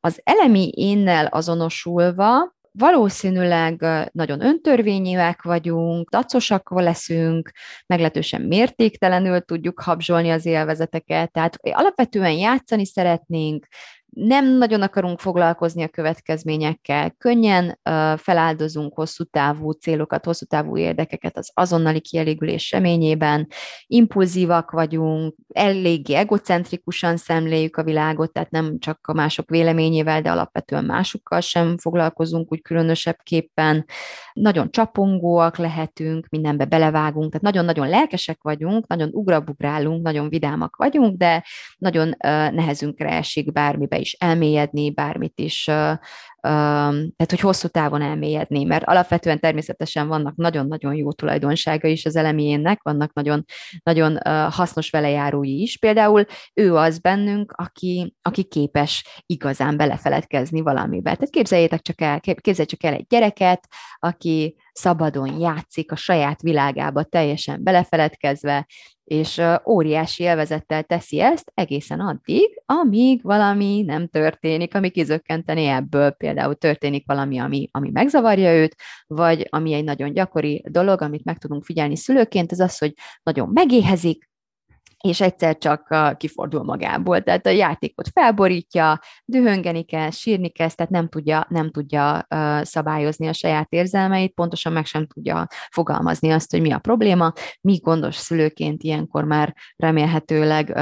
Az 0.00 0.20
elemi 0.24 0.70
énnel 0.74 1.26
azonosulva 1.26 2.55
valószínűleg 2.78 3.84
nagyon 4.12 4.40
öntörvényűek 4.40 5.42
vagyunk, 5.42 6.08
dacosak 6.10 6.70
leszünk, 6.70 7.50
meglehetősen 7.86 8.40
mértéktelenül 8.40 9.40
tudjuk 9.40 9.80
habzsolni 9.80 10.30
az 10.30 10.46
élvezeteket, 10.46 11.32
tehát 11.32 11.56
alapvetően 11.60 12.32
játszani 12.32 12.86
szeretnénk, 12.86 13.66
nem 14.16 14.46
nagyon 14.46 14.82
akarunk 14.82 15.20
foglalkozni 15.20 15.82
a 15.82 15.88
következményekkel, 15.88 17.10
könnyen 17.18 17.78
feláldozunk 18.16 18.94
hosszú 18.94 19.24
távú 19.24 19.70
célokat, 19.70 20.24
hosszú 20.24 20.44
távú 20.44 20.76
érdekeket 20.76 21.36
az 21.36 21.50
azonnali 21.54 22.00
kielégülés 22.00 22.70
reményében, 22.70 23.48
impulzívak 23.86 24.70
vagyunk, 24.70 25.34
eléggé 25.52 26.14
egocentrikusan 26.14 27.16
szemléljük 27.16 27.76
a 27.76 27.82
világot, 27.82 28.32
tehát 28.32 28.50
nem 28.50 28.78
csak 28.78 28.98
a 29.02 29.12
mások 29.12 29.50
véleményével, 29.50 30.22
de 30.22 30.30
alapvetően 30.30 30.84
másokkal 30.84 31.40
sem 31.40 31.78
foglalkozunk 31.78 32.52
úgy 32.52 32.62
különösebbképpen, 32.62 33.84
nagyon 34.32 34.70
csapongóak 34.70 35.56
lehetünk, 35.56 36.28
mindenbe 36.28 36.64
belevágunk, 36.64 37.26
tehát 37.26 37.42
nagyon-nagyon 37.42 37.88
lelkesek 37.88 38.42
vagyunk, 38.42 38.86
nagyon 38.86 39.08
ugrabugrálunk, 39.12 40.02
nagyon 40.02 40.28
vidámak 40.28 40.76
vagyunk, 40.76 41.16
de 41.16 41.44
nagyon 41.78 42.14
nehezünkre 42.52 43.08
esik 43.08 43.52
bármibe 43.52 43.98
is 43.98 44.05
elmélyedni, 44.12 44.90
bármit 44.90 45.38
is 45.40 45.68
tehát 47.16 47.30
hogy 47.30 47.40
hosszú 47.40 47.68
távon 47.68 48.02
elmélyedni, 48.02 48.64
mert 48.64 48.84
alapvetően 48.84 49.40
természetesen 49.40 50.08
vannak 50.08 50.36
nagyon-nagyon 50.36 50.94
jó 50.94 51.12
tulajdonsága 51.12 51.88
is 51.88 52.04
az 52.04 52.16
elemiénnek, 52.16 52.82
vannak 52.82 53.12
nagyon, 53.12 53.44
nagyon 53.82 54.18
hasznos 54.50 54.90
velejárói 54.90 55.60
is. 55.60 55.78
Például 55.78 56.24
ő 56.54 56.74
az 56.74 56.98
bennünk, 56.98 57.52
aki, 57.56 58.14
aki 58.22 58.44
képes 58.44 59.22
igazán 59.26 59.76
belefeledkezni 59.76 60.60
valamibe. 60.60 61.14
Tehát 61.14 61.30
képzeljétek 61.30 61.80
csak 61.80 62.00
el, 62.00 62.20
képzelj 62.20 62.66
csak 62.66 62.84
el 62.84 62.94
egy 62.94 63.06
gyereket, 63.08 63.68
aki 63.98 64.56
szabadon 64.76 65.40
játszik 65.40 65.92
a 65.92 65.96
saját 65.96 66.40
világába, 66.40 67.02
teljesen 67.02 67.62
belefeledkezve, 67.62 68.66
és 69.04 69.42
óriási 69.68 70.22
élvezettel 70.22 70.82
teszi 70.82 71.20
ezt 71.20 71.50
egészen 71.54 72.00
addig, 72.00 72.62
amíg 72.66 73.22
valami 73.22 73.82
nem 73.82 74.08
történik, 74.08 74.74
ami 74.74 74.90
kizökkenteni 74.90 75.64
ebből. 75.64 76.10
Például 76.10 76.54
történik 76.54 77.06
valami, 77.06 77.38
ami, 77.38 77.68
ami 77.72 77.90
megzavarja 77.92 78.54
őt, 78.54 78.76
vagy 79.06 79.46
ami 79.50 79.72
egy 79.72 79.84
nagyon 79.84 80.12
gyakori 80.12 80.64
dolog, 80.68 81.02
amit 81.02 81.24
meg 81.24 81.38
tudunk 81.38 81.64
figyelni 81.64 81.96
szülőként, 81.96 82.52
az 82.52 82.60
az, 82.60 82.78
hogy 82.78 82.92
nagyon 83.22 83.48
megéhezik, 83.52 84.28
és 85.08 85.20
egyszer 85.20 85.58
csak 85.58 85.94
kifordul 86.16 86.62
magából. 86.62 87.22
Tehát 87.22 87.46
a 87.46 87.50
játékot 87.50 88.08
felborítja, 88.12 89.00
dühöngeni 89.24 89.84
kell, 89.84 90.10
sírni 90.10 90.48
kezd, 90.48 90.76
tehát 90.76 90.92
nem 90.92 91.08
tudja, 91.08 91.46
nem 91.48 91.70
tudja 91.70 92.26
szabályozni 92.62 93.26
a 93.28 93.32
saját 93.32 93.66
érzelmeit, 93.72 94.34
pontosan 94.34 94.72
meg 94.72 94.86
sem 94.86 95.06
tudja 95.06 95.46
fogalmazni 95.70 96.30
azt, 96.30 96.50
hogy 96.50 96.60
mi 96.60 96.72
a 96.72 96.78
probléma. 96.78 97.32
Mi 97.60 97.78
gondos 97.82 98.14
szülőként 98.14 98.82
ilyenkor 98.82 99.24
már 99.24 99.54
remélhetőleg 99.76 100.78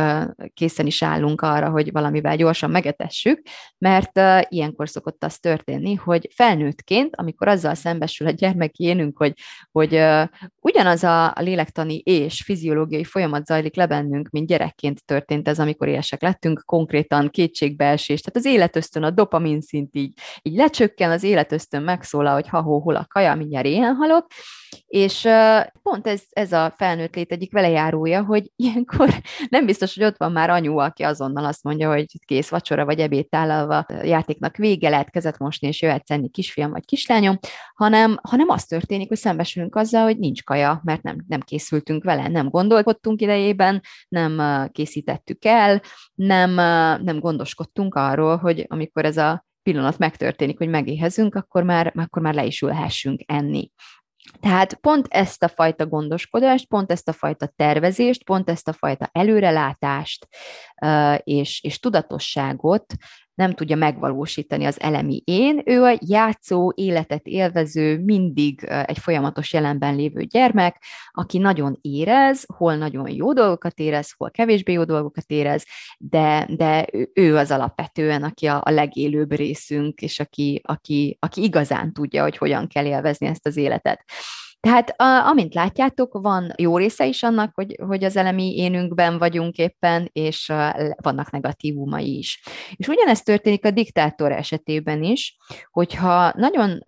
készen 0.55 0.87
is 0.87 1.03
állunk 1.03 1.41
arra, 1.41 1.71
hogy 1.71 1.93
valamivel 1.93 2.37
gyorsan 2.37 2.71
megetessük, 2.71 3.43
mert 3.79 4.21
ilyenkor 4.49 4.89
szokott 4.89 5.25
az 5.25 5.39
történni, 5.39 5.95
hogy 5.95 6.29
felnőttként, 6.35 7.17
amikor 7.17 7.49
azzal 7.49 7.75
szembesül 7.75 8.27
a 8.27 8.31
gyermeki 8.31 8.85
énünk, 8.85 9.19
hogy, 9.19 9.33
hogy 9.73 10.03
ugyanaz 10.61 11.05
a 11.05 11.33
lélektani 11.41 11.99
és 11.99 12.43
fiziológiai 12.43 13.05
folyamat 13.05 13.47
zajlik 13.47 13.77
le 13.77 13.87
bennünk, 13.87 14.14
mint 14.31 14.47
gyerekként 14.47 15.05
történt 15.05 15.49
ez, 15.49 15.59
amikor 15.59 15.89
éhesek 15.89 16.23
lettünk, 16.23 16.63
konkrétan 16.67 17.31
kétségbeesés. 17.31 18.21
Tehát 18.21 18.47
az 18.47 18.55
életösztön, 18.55 19.03
a 19.03 19.11
dopamin 19.11 19.61
szint 19.61 19.97
így, 19.97 20.13
így 20.43 20.57
lecsökken, 20.57 21.11
az 21.11 21.23
életösztön 21.23 21.83
megszólal, 21.83 22.35
hogy 22.35 22.49
ha-hó, 22.49 22.81
hol 22.81 22.97
a 22.97 23.07
kaja, 23.09 23.35
mindjárt 23.35 23.67
éhen 23.67 23.95
halok, 23.95 24.27
és 24.87 25.29
pont 25.83 26.07
ez, 26.07 26.23
ez 26.31 26.53
a 26.53 26.75
felnőtt 26.77 27.15
lét 27.15 27.33
egyik 27.33 27.53
velejárója, 27.53 28.25
hogy 28.25 28.51
ilyenkor 28.57 29.09
nem 29.49 29.67
biztos, 29.67 29.95
hogy 29.95 30.05
ott 30.05 30.17
van 30.17 30.33
már 30.33 30.51
anyu, 30.51 30.79
aki 30.79 31.03
azonnal 31.03 31.45
azt 31.45 31.63
mondja, 31.63 31.93
hogy 31.93 32.07
kész 32.27 32.49
vacsora 32.49 32.85
vagy 32.85 33.01
ebéd 33.01 33.29
tálalva, 33.29 33.87
játéknak 34.03 34.57
vége, 34.57 34.89
lehet 34.89 35.11
kezet 35.11 35.39
mosni, 35.39 35.69
és 35.69 35.83
jöhetsz 35.83 36.11
enni 36.11 36.31
kisfiam 36.31 36.71
vagy 36.71 36.85
kislányom, 36.85 37.39
hanem, 37.75 38.17
hanem 38.23 38.49
az 38.49 38.65
történik, 38.65 39.09
hogy 39.09 39.17
szembesülünk 39.17 39.77
azzal, 39.77 40.05
hogy 40.05 40.19
nincs 40.19 40.43
kaja, 40.43 40.81
mert 40.85 41.03
nem, 41.03 41.25
nem 41.29 41.41
készültünk 41.41 42.05
vele, 42.05 42.29
nem 42.29 42.49
gondolkodtunk 42.49 43.21
idejében, 43.21 43.83
nem 44.09 44.69
készítettük 44.73 45.45
el, 45.45 45.83
nem, 46.15 46.51
nem 47.05 47.19
gondoskodtunk 47.19 47.95
arról, 47.95 48.37
hogy 48.37 48.65
amikor 48.69 49.05
ez 49.05 49.17
a 49.17 49.45
pillanat 49.63 49.99
megtörténik, 49.99 50.59
hogy 50.59 50.69
megéhezünk, 50.69 51.35
akkor 51.35 51.63
már, 51.63 51.93
akkor 51.97 52.23
már 52.23 52.35
le 52.35 52.45
is 52.45 52.61
ülhessünk 52.61 53.23
enni. 53.27 53.71
Tehát 54.41 54.75
pont 54.75 55.07
ezt 55.11 55.43
a 55.43 55.49
fajta 55.49 55.87
gondoskodást, 55.87 56.69
pont 56.69 56.91
ezt 56.91 57.09
a 57.09 57.13
fajta 57.13 57.47
tervezést, 57.57 58.25
pont 58.25 58.51
ezt 58.51 58.69
a 58.69 58.73
fajta 58.73 59.09
előrelátást 59.13 60.27
és, 61.19 61.63
és 61.63 61.79
tudatosságot 61.79 62.95
nem 63.35 63.53
tudja 63.53 63.77
megvalósítani 63.77 64.65
az 64.65 64.81
elemi 64.81 65.23
én, 65.25 65.63
ő 65.65 65.83
a 65.83 65.99
játszó, 66.01 66.73
életet 66.75 67.27
élvező, 67.27 67.99
mindig 67.99 68.65
egy 68.65 68.99
folyamatos 68.99 69.53
jelenben 69.53 69.97
lévő 69.97 70.23
gyermek, 70.23 70.83
aki 71.11 71.39
nagyon 71.39 71.79
érez, 71.81 72.45
hol 72.57 72.77
nagyon 72.77 73.11
jó 73.11 73.33
dolgokat 73.33 73.79
érez, 73.79 74.13
hol 74.17 74.31
kevésbé 74.31 74.73
jó 74.73 74.85
dolgokat 74.85 75.25
érez, 75.27 75.65
de, 75.99 76.47
de 76.51 76.87
ő 77.15 77.37
az 77.37 77.51
alapvetően, 77.51 78.23
aki 78.23 78.47
a, 78.47 78.61
a 78.65 78.71
legélőbb 78.71 79.33
részünk, 79.33 80.01
és 80.01 80.21
aki, 80.21 80.61
aki, 80.65 81.17
aki 81.21 81.43
igazán 81.43 81.93
tudja, 81.93 82.23
hogy 82.23 82.37
hogyan 82.37 82.69
kell 82.69 82.85
élvezni 82.85 83.27
ezt 83.27 83.47
az 83.47 83.57
életet. 83.57 84.05
Tehát 84.65 84.95
a, 85.01 85.27
amint 85.29 85.55
látjátok, 85.55 86.19
van 86.21 86.53
jó 86.57 86.77
része 86.77 87.07
is 87.07 87.23
annak, 87.23 87.51
hogy, 87.55 87.77
hogy 87.87 88.05
az 88.05 88.17
elemi 88.17 88.57
énünkben 88.57 89.19
vagyunk 89.19 89.57
éppen, 89.57 90.09
és 90.13 90.53
vannak 91.03 91.31
negatívumai 91.31 92.17
is. 92.17 92.43
És 92.77 92.89
ugyanezt 92.89 93.25
történik 93.25 93.65
a 93.65 93.71
diktátor 93.71 94.33
esetében 94.33 95.03
is, 95.03 95.37
hogyha 95.71 96.33
nagyon 96.37 96.79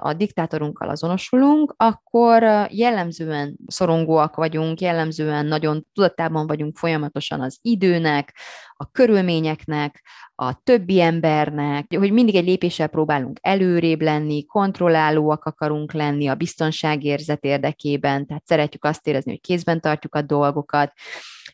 a 0.00 0.12
diktátorunkkal 0.12 0.88
azonosulunk, 0.88 1.74
akkor 1.76 2.42
jellemzően 2.70 3.56
szorongóak 3.66 4.36
vagyunk, 4.36 4.80
jellemzően 4.80 5.46
nagyon 5.46 5.86
tudatában 5.92 6.46
vagyunk 6.46 6.76
folyamatosan 6.76 7.40
az 7.40 7.58
időnek, 7.62 8.34
a 8.76 8.90
körülményeknek, 8.90 10.02
a 10.34 10.62
többi 10.62 11.00
embernek, 11.00 11.94
hogy 11.98 12.12
mindig 12.12 12.34
egy 12.34 12.44
lépéssel 12.44 12.88
próbálunk 12.88 13.38
előrébb 13.40 14.02
lenni, 14.02 14.44
kontrollálóak 14.44 15.44
akarunk 15.44 15.92
lenni 15.92 16.26
a 16.26 16.34
biztonságérzet 16.34 17.44
érdekében, 17.44 18.26
tehát 18.26 18.46
szeretjük 18.46 18.84
azt 18.84 19.06
érezni, 19.06 19.30
hogy 19.30 19.40
kézben 19.40 19.80
tartjuk 19.80 20.14
a 20.14 20.22
dolgokat, 20.22 20.92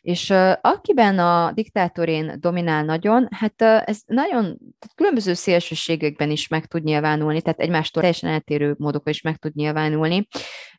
és 0.03 0.33
akiben 0.61 1.19
a 1.19 1.51
diktátorén 1.51 2.35
dominál 2.39 2.83
nagyon, 2.83 3.27
hát 3.31 3.61
ez 3.61 4.01
nagyon 4.05 4.57
különböző 4.95 5.33
szélsőségekben 5.33 6.31
is 6.31 6.47
meg 6.47 6.65
tud 6.65 6.83
nyilvánulni, 6.83 7.41
tehát 7.41 7.59
egymástól 7.59 8.01
teljesen 8.01 8.29
eltérő 8.29 8.75
módokon 8.77 9.13
is 9.13 9.21
meg 9.21 9.37
tud 9.37 9.55
nyilvánulni. 9.55 10.27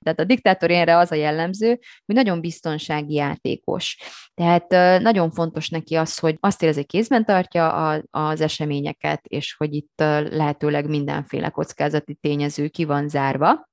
Tehát 0.02 0.20
a 0.20 0.24
diktátorénre 0.24 0.96
az 0.96 1.12
a 1.12 1.14
jellemző, 1.14 1.78
hogy 2.06 2.14
nagyon 2.14 2.40
biztonsági 2.40 3.14
játékos. 3.14 3.98
Tehát 4.34 5.00
nagyon 5.02 5.30
fontos 5.30 5.68
neki 5.68 5.94
az, 5.94 6.18
hogy 6.18 6.36
azt 6.40 6.62
érzi, 6.62 6.84
kézben 6.84 7.24
tartja 7.24 7.88
a, 7.88 8.02
az 8.10 8.40
eseményeket, 8.40 9.26
és 9.26 9.54
hogy 9.54 9.74
itt 9.74 10.00
lehetőleg 10.30 10.88
mindenféle 10.88 11.48
kockázati 11.48 12.14
tényező 12.14 12.68
ki 12.68 12.84
van 12.84 13.08
zárva. 13.08 13.72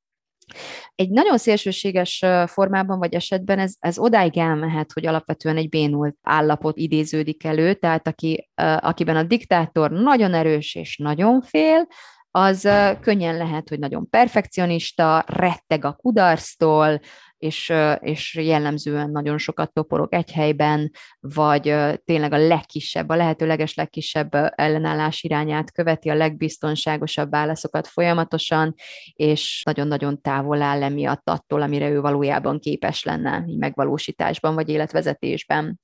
Egy 0.95 1.09
nagyon 1.09 1.37
szélsőséges 1.37 2.25
formában 2.45 2.99
vagy 2.99 3.13
esetben 3.13 3.59
ez, 3.59 3.75
ez 3.79 3.99
odáig 3.99 4.37
elmehet, 4.37 4.91
hogy 4.91 5.05
alapvetően 5.05 5.57
egy 5.57 5.69
bénult 5.69 6.15
állapot 6.21 6.77
idéződik 6.77 7.43
elő, 7.43 7.73
tehát 7.73 8.07
aki, 8.07 8.49
akiben 8.79 9.15
a 9.15 9.23
diktátor 9.23 9.91
nagyon 9.91 10.33
erős 10.33 10.75
és 10.75 10.97
nagyon 10.97 11.41
fél, 11.41 11.87
az 12.31 12.69
könnyen 13.01 13.37
lehet, 13.37 13.69
hogy 13.69 13.79
nagyon 13.79 14.09
perfekcionista, 14.09 15.23
retteg 15.27 15.85
a 15.85 15.93
kudarctól, 15.93 16.99
és, 17.41 17.73
és 17.99 18.35
jellemzően 18.35 19.09
nagyon 19.09 19.37
sokat 19.37 19.73
toporog 19.73 20.13
egy 20.13 20.31
helyben, 20.31 20.91
vagy 21.19 21.75
tényleg 22.05 22.33
a 22.33 22.37
legkisebb, 22.37 23.09
a 23.09 23.15
lehetőleges 23.15 23.73
legkisebb 23.73 24.29
ellenállás 24.55 25.23
irányát 25.23 25.71
követi, 25.71 26.09
a 26.09 26.13
legbiztonságosabb 26.13 27.29
válaszokat 27.29 27.87
folyamatosan, 27.87 28.73
és 29.13 29.61
nagyon-nagyon 29.65 30.21
távol 30.21 30.61
áll 30.61 30.83
emiatt 30.83 31.29
attól, 31.29 31.61
amire 31.61 31.89
ő 31.89 32.01
valójában 32.01 32.59
képes 32.59 33.03
lenne 33.03 33.43
így 33.47 33.57
megvalósításban, 33.57 34.55
vagy 34.55 34.69
életvezetésben. 34.69 35.79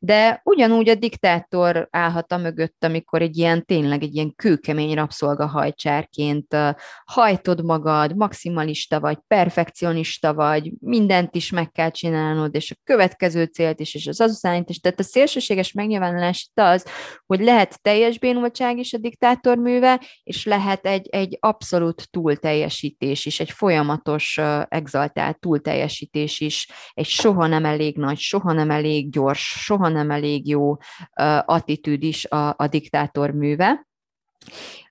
De 0.00 0.40
ugyanúgy 0.44 0.88
a 0.88 0.94
diktátor 0.94 1.88
állhat 1.90 2.32
a 2.32 2.36
mögött, 2.36 2.84
amikor 2.84 3.22
egy 3.22 3.36
ilyen 3.36 3.64
tényleg 3.64 4.02
egy 4.02 4.14
ilyen 4.14 4.34
kőkemény 4.34 4.94
rabszolgahajcsárként 4.94 6.56
hajtod 7.04 7.64
magad, 7.64 8.16
maximalista 8.16 9.00
vagy, 9.00 9.18
perfekcionista 9.26 10.34
vagy, 10.34 10.72
mindent 10.98 11.34
is 11.34 11.50
meg 11.50 11.70
kell 11.70 11.90
csinálnod, 11.90 12.54
és 12.54 12.70
a 12.70 12.80
következő 12.84 13.44
célt 13.44 13.80
is, 13.80 13.94
és 13.94 14.06
az 14.06 14.20
azutányt 14.20 14.70
is. 14.70 14.80
Tehát 14.80 15.00
a 15.00 15.02
szélsőséges 15.02 15.72
megnyilvánulás 15.72 16.48
itt 16.50 16.62
az, 16.62 16.86
hogy 17.26 17.40
lehet 17.40 17.82
teljes 17.82 18.18
bénultság 18.18 18.78
is 18.78 18.92
a 18.92 18.98
diktátor 18.98 19.58
műve, 19.58 20.00
és 20.22 20.44
lehet 20.44 20.86
egy, 20.86 21.08
egy 21.08 21.36
abszolút 21.40 22.10
túlteljesítés 22.10 23.26
is, 23.26 23.40
egy 23.40 23.50
folyamatos 23.50 24.36
uh, 24.40 24.62
exaltált 24.68 25.40
túlteljesítés 25.40 26.40
is, 26.40 26.68
egy 26.92 27.06
soha 27.06 27.46
nem 27.46 27.64
elég 27.64 27.96
nagy, 27.96 28.18
soha 28.18 28.52
nem 28.52 28.70
elég 28.70 29.10
gyors, 29.10 29.40
soha 29.40 29.88
nem 29.88 30.10
elég 30.10 30.48
jó 30.48 30.70
uh, 30.70 30.78
attitűd 31.44 32.02
is 32.02 32.24
a, 32.24 32.54
a 32.56 32.66
diktátor 32.66 33.30
műve 33.30 33.87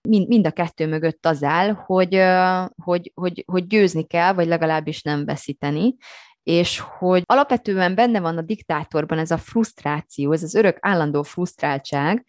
mind, 0.02 0.28
mind 0.28 0.46
a 0.46 0.52
kettő 0.52 0.88
mögött 0.88 1.26
az 1.26 1.44
áll, 1.44 1.72
hogy, 1.72 2.24
hogy, 2.84 3.12
hogy, 3.16 3.44
hogy 3.48 3.68
győzni 3.68 4.04
kell, 4.04 4.34
vagy 4.34 4.48
legalábbis 4.48 5.02
nem 5.02 5.26
veszíteni, 5.26 5.96
és 6.44 6.80
hogy 6.80 7.24
alapvetően 7.26 7.96
benne 7.96 8.20
van 8.20 8.38
a 8.38 8.42
diktátorban 8.42 9.18
ez 9.18 9.32
a 9.32 9.38
frusztráció, 9.38 10.32
ez 10.32 10.44
az 10.44 10.56
örök 10.56 10.78
állandó 10.80 11.24
frusztráltság, 11.24 12.26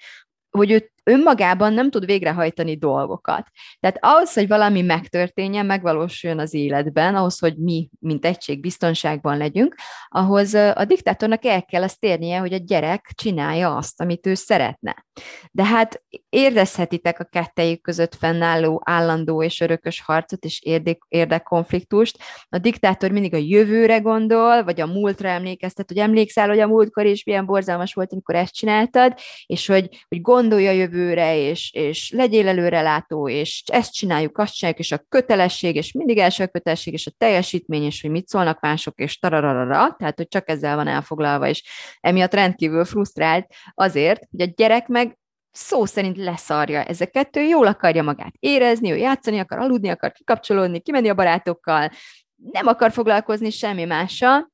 hogy 0.50 0.70
ő 0.70 0.90
önmagában 1.08 1.72
nem 1.72 1.90
tud 1.90 2.04
végrehajtani 2.04 2.76
dolgokat. 2.76 3.46
Tehát 3.80 3.98
ahhoz, 4.00 4.32
hogy 4.32 4.48
valami 4.48 4.82
megtörténjen, 4.82 5.66
megvalósuljon 5.66 6.38
az 6.38 6.54
életben, 6.54 7.14
ahhoz, 7.14 7.38
hogy 7.38 7.56
mi, 7.56 7.88
mint 7.98 8.24
egység 8.24 8.60
biztonságban 8.60 9.36
legyünk, 9.36 9.74
ahhoz 10.08 10.54
a 10.54 10.84
diktátornak 10.84 11.44
el 11.44 11.64
kell 11.64 11.82
azt 11.82 12.04
érnie, 12.04 12.38
hogy 12.38 12.52
a 12.52 12.56
gyerek 12.64 13.10
csinálja 13.14 13.76
azt, 13.76 14.00
amit 14.00 14.26
ő 14.26 14.34
szeretne. 14.34 15.06
De 15.50 15.64
hát 15.64 16.02
érezhetitek 16.28 17.20
a 17.20 17.24
kettejük 17.24 17.80
között 17.80 18.14
fennálló 18.14 18.82
állandó 18.84 19.42
és 19.42 19.60
örökös 19.60 20.00
harcot 20.00 20.44
és 20.44 20.62
érdek, 20.62 20.98
érdekkonfliktust. 21.08 22.18
A 22.48 22.58
diktátor 22.58 23.10
mindig 23.10 23.34
a 23.34 23.36
jövőre 23.36 23.98
gondol, 23.98 24.64
vagy 24.64 24.80
a 24.80 24.86
múltra 24.86 25.28
emlékeztet, 25.28 25.88
hogy 25.88 25.98
emlékszel, 25.98 26.48
hogy 26.48 26.60
a 26.60 26.66
múltkor 26.66 27.06
is 27.06 27.24
milyen 27.24 27.46
borzalmas 27.46 27.94
volt, 27.94 28.12
amikor 28.12 28.34
ezt 28.34 28.54
csináltad, 28.54 29.14
és 29.46 29.66
hogy, 29.66 30.04
hogy 30.08 30.20
gondolja 30.20 30.70
a 30.70 30.74
jövőre, 30.98 31.36
és, 31.36 31.72
és 31.72 32.10
legyél 32.10 32.48
előrelátó, 32.48 33.28
és 33.28 33.62
ezt 33.66 33.92
csináljuk, 33.92 34.38
azt 34.38 34.54
csináljuk, 34.54 34.80
és 34.80 34.92
a 34.92 35.04
kötelesség, 35.08 35.76
és 35.76 35.92
mindig 35.92 36.18
első 36.18 36.42
a 36.42 36.48
kötelesség, 36.48 36.92
és 36.92 37.06
a 37.06 37.10
teljesítmény, 37.18 37.82
és 37.82 38.00
hogy 38.00 38.10
mit 38.10 38.28
szólnak 38.28 38.60
mások, 38.60 38.98
és 38.98 39.18
tarararara, 39.18 39.94
tehát 39.98 40.16
hogy 40.16 40.28
csak 40.28 40.48
ezzel 40.48 40.76
van 40.76 40.86
elfoglalva, 40.86 41.48
és 41.48 41.62
emiatt 42.00 42.34
rendkívül 42.34 42.84
frusztrált 42.84 43.46
azért, 43.74 44.22
hogy 44.30 44.40
a 44.40 44.52
gyerek 44.56 44.86
meg 44.86 45.18
szó 45.50 45.84
szerint 45.84 46.16
leszarja 46.16 46.82
ezeket, 46.82 47.36
ő 47.36 47.40
jól 47.42 47.66
akarja 47.66 48.02
magát 48.02 48.34
érezni, 48.38 48.90
ő 48.90 48.96
játszani 48.96 49.38
akar, 49.38 49.58
aludni 49.58 49.88
akar, 49.88 50.12
kikapcsolódni, 50.12 50.80
kimenni 50.80 51.08
a 51.08 51.14
barátokkal, 51.14 51.90
nem 52.52 52.66
akar 52.66 52.92
foglalkozni 52.92 53.50
semmi 53.50 53.84
mással, 53.84 54.50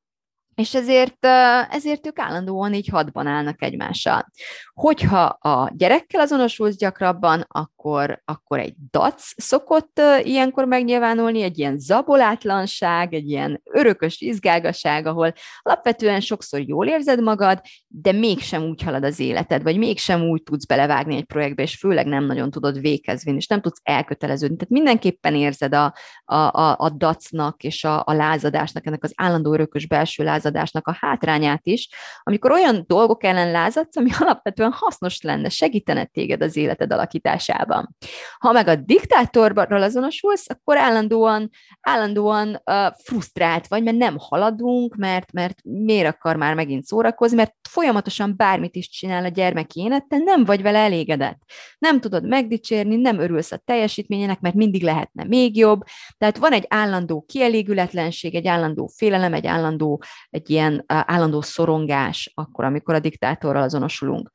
és 0.54 0.74
ezért, 0.74 1.26
ezért 1.70 2.06
ők 2.06 2.18
állandóan 2.18 2.74
így 2.74 2.88
hadban 2.88 3.26
állnak 3.26 3.62
egymással. 3.62 4.32
Hogyha 4.74 5.22
a 5.24 5.70
gyerekkel 5.74 6.20
azonosulsz 6.20 6.76
gyakrabban, 6.76 7.44
akkor, 7.48 8.22
akkor 8.24 8.58
egy 8.58 8.74
dac 8.90 9.32
szokott 9.36 10.00
ilyenkor 10.22 10.64
megnyilvánulni, 10.64 11.42
egy 11.42 11.58
ilyen 11.58 11.78
zabolátlanság, 11.78 13.14
egy 13.14 13.28
ilyen 13.28 13.60
örökös 13.64 14.20
izgágaság, 14.20 15.06
ahol 15.06 15.32
alapvetően 15.62 16.20
sokszor 16.20 16.60
jól 16.60 16.86
érzed 16.86 17.22
magad, 17.22 17.60
de 17.88 18.12
mégsem 18.12 18.62
úgy 18.62 18.82
halad 18.82 19.04
az 19.04 19.18
életed, 19.18 19.62
vagy 19.62 19.78
mégsem 19.78 20.22
úgy 20.22 20.42
tudsz 20.42 20.66
belevágni 20.66 21.16
egy 21.16 21.24
projektbe, 21.24 21.62
és 21.62 21.76
főleg 21.76 22.06
nem 22.06 22.24
nagyon 22.24 22.50
tudod 22.50 22.80
véghez 22.80 23.24
vinni, 23.24 23.36
és 23.36 23.46
nem 23.46 23.60
tudsz 23.60 23.80
elköteleződni. 23.82 24.56
Tehát 24.56 24.72
mindenképpen 24.72 25.34
érzed 25.34 25.74
a, 25.74 25.94
a, 26.24 26.34
a, 26.34 26.76
a 26.78 26.90
dacnak 26.90 27.62
és 27.62 27.84
a, 27.84 28.02
a 28.06 28.12
lázadásnak, 28.12 28.86
ennek 28.86 29.04
az 29.04 29.12
állandó 29.16 29.52
örökös 29.52 29.86
belső 29.86 30.24
lázadásnak 30.44 30.88
a 30.88 30.96
hátrányát 31.00 31.66
is, 31.66 31.88
amikor 32.22 32.50
olyan 32.50 32.84
dolgok 32.86 33.24
ellen 33.24 33.50
lázadsz, 33.50 33.96
ami 33.96 34.10
alapvetően 34.18 34.72
hasznos 34.72 35.20
lenne, 35.20 35.48
segítene 35.48 36.04
téged 36.04 36.42
az 36.42 36.56
életed 36.56 36.92
alakításában. 36.92 37.96
Ha 38.38 38.52
meg 38.52 38.68
a 38.68 38.74
diktátorral 38.74 39.82
azonosulsz, 39.82 40.50
akkor 40.50 40.78
állandóan, 40.78 41.50
állandóan 41.80 42.62
uh, 42.64 42.76
frusztrált 43.04 43.66
vagy, 43.66 43.82
mert 43.82 43.96
nem 43.96 44.16
haladunk, 44.18 44.94
mert, 44.94 45.32
mert 45.32 45.58
miért 45.62 46.14
akar 46.14 46.36
már 46.36 46.54
megint 46.54 46.84
szórakozni, 46.84 47.36
mert 47.36 47.54
folyamatosan 47.68 48.34
bármit 48.36 48.76
is 48.76 48.88
csinál 48.88 49.24
a 49.24 49.28
gyermek 49.28 49.74
énettel, 49.74 50.18
nem 50.18 50.44
vagy 50.44 50.62
vele 50.62 50.78
elégedett. 50.78 51.38
Nem 51.78 52.00
tudod 52.00 52.26
megdicsérni, 52.26 52.96
nem 52.96 53.18
örülsz 53.18 53.52
a 53.52 53.56
teljesítményének, 53.64 54.40
mert 54.40 54.54
mindig 54.54 54.82
lehetne 54.82 55.24
még 55.24 55.56
jobb. 55.56 55.82
Tehát 56.18 56.38
van 56.38 56.52
egy 56.52 56.66
állandó 56.68 57.24
kielégületlenség, 57.28 58.34
egy 58.34 58.46
állandó 58.46 58.90
félelem, 58.96 59.34
egy 59.34 59.46
állandó, 59.46 60.02
egy 60.34 60.50
ilyen 60.50 60.84
állandó 60.86 61.40
szorongás, 61.40 62.32
akkor, 62.34 62.64
amikor 62.64 62.94
a 62.94 62.98
diktátorral 62.98 63.62
azonosulunk. 63.62 64.30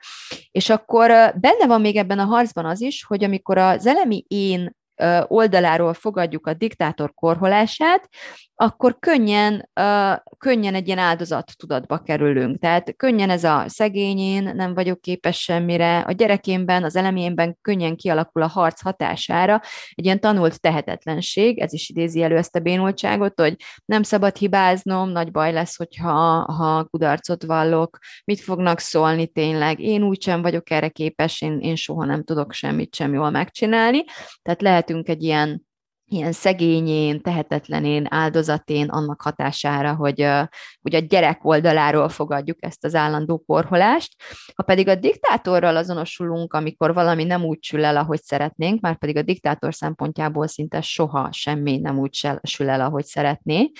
És 0.52 0.70
akkor 0.70 1.08
benne 1.36 1.68
van 1.68 1.82
még 1.82 1.96
ebben 1.96 2.20
a 2.20 2.24
harcban 2.24 2.66
az 2.66 2.82
is, 2.82 3.04
hogy 3.04 3.24
amikor 3.24 3.58
az 3.58 3.86
elemi 3.86 4.26
én 4.28 4.78
oldaláról 5.28 5.94
fogadjuk 5.94 6.48
a 6.48 6.54
diktátor 6.54 7.14
korholását, 7.14 8.10
akkor 8.62 9.00
könnyen, 9.00 9.70
könnyen 10.38 10.76
egy 10.76 10.88
ilyen 10.88 10.98
áldozat 11.00 11.58
tudatba 11.58 11.98
kerülünk. 11.98 12.60
Tehát 12.60 12.96
könnyen 12.96 13.30
ez 13.30 13.44
a 13.44 13.64
szegényén, 13.68 14.52
nem 14.56 14.74
vagyok 14.74 15.02
képes 15.02 15.42
semmire, 15.42 16.00
a 16.00 16.12
gyerekémben, 16.12 16.84
az 16.84 16.96
elemémben 16.96 17.58
könnyen 17.62 17.96
kialakul 17.96 18.42
a 18.42 18.48
harc 18.48 18.82
hatására 18.82 19.62
egy 19.94 20.06
ilyen 20.06 20.20
tanult 20.20 20.62
tehetetlenség, 20.62 21.60
ez 21.60 21.74
is 21.74 21.90
idézi 21.90 22.22
elő 22.22 22.38
ezt 22.38 22.56
a 22.56 22.60
bénultságot, 22.60 23.40
hogy 23.40 23.56
nem 23.86 24.04
szabad 24.04 24.38
hibáznom, 24.38 25.10
nagy 25.10 25.32
baj 25.32 25.52
lesz, 25.52 25.78
hogyha 25.78 26.12
ha 26.52 26.84
kudarcot 26.84 27.44
vallok, 27.44 27.98
mit 28.26 28.40
fognak 28.40 28.80
szólni 28.80 29.28
tényleg, 29.28 29.80
én 29.80 30.04
úgysem 30.04 30.42
vagyok 30.42 30.72
erre 30.72 30.90
képes, 30.90 31.42
én, 31.42 31.60
én 31.60 31.76
soha 31.76 32.06
nem 32.06 32.24
tudok 32.24 32.54
semmit 32.54 32.96
sem 32.96 33.14
jól 33.14 33.30
megcsinálni. 33.30 34.04
Tehát 34.42 34.62
lehetünk 34.90 35.10
egy 35.10 35.24
ilyen 35.24 35.68
ilyen 36.12 36.32
szegényén, 36.32 37.22
tehetetlenén, 37.22 38.06
áldozatén 38.10 38.88
annak 38.90 39.22
hatására, 39.22 39.96
hogy, 39.96 40.28
hogy 40.82 40.96
a 40.96 41.00
gyerek 41.00 41.46
oldaláról 41.46 42.10
fogadjuk 42.10 42.58
ezt 42.60 42.86
az 42.86 42.96
állandó 42.96 43.38
porholást. 43.38 44.16
Ha 44.56 44.64
pedig 44.64 44.88
a 44.88 44.96
diktátorral 44.96 45.76
azonosulunk, 45.76 46.54
amikor 46.54 46.94
valami 46.94 47.24
nem 47.24 47.44
úgy 47.44 47.64
sül 47.64 47.86
el, 47.86 47.98
ahogy 47.98 48.22
szeretnénk, 48.22 48.82
már 48.82 48.98
pedig 48.98 49.18
a 49.18 49.22
diktátor 49.22 49.74
szempontjából 49.74 50.48
szinte 50.48 50.82
soha 50.82 51.32
semmi 51.32 51.78
nem 51.78 52.00
úgy 52.00 52.28
sül 52.44 52.70
el, 52.70 52.82
ahogy 52.82 53.06
szeretné, 53.06 53.72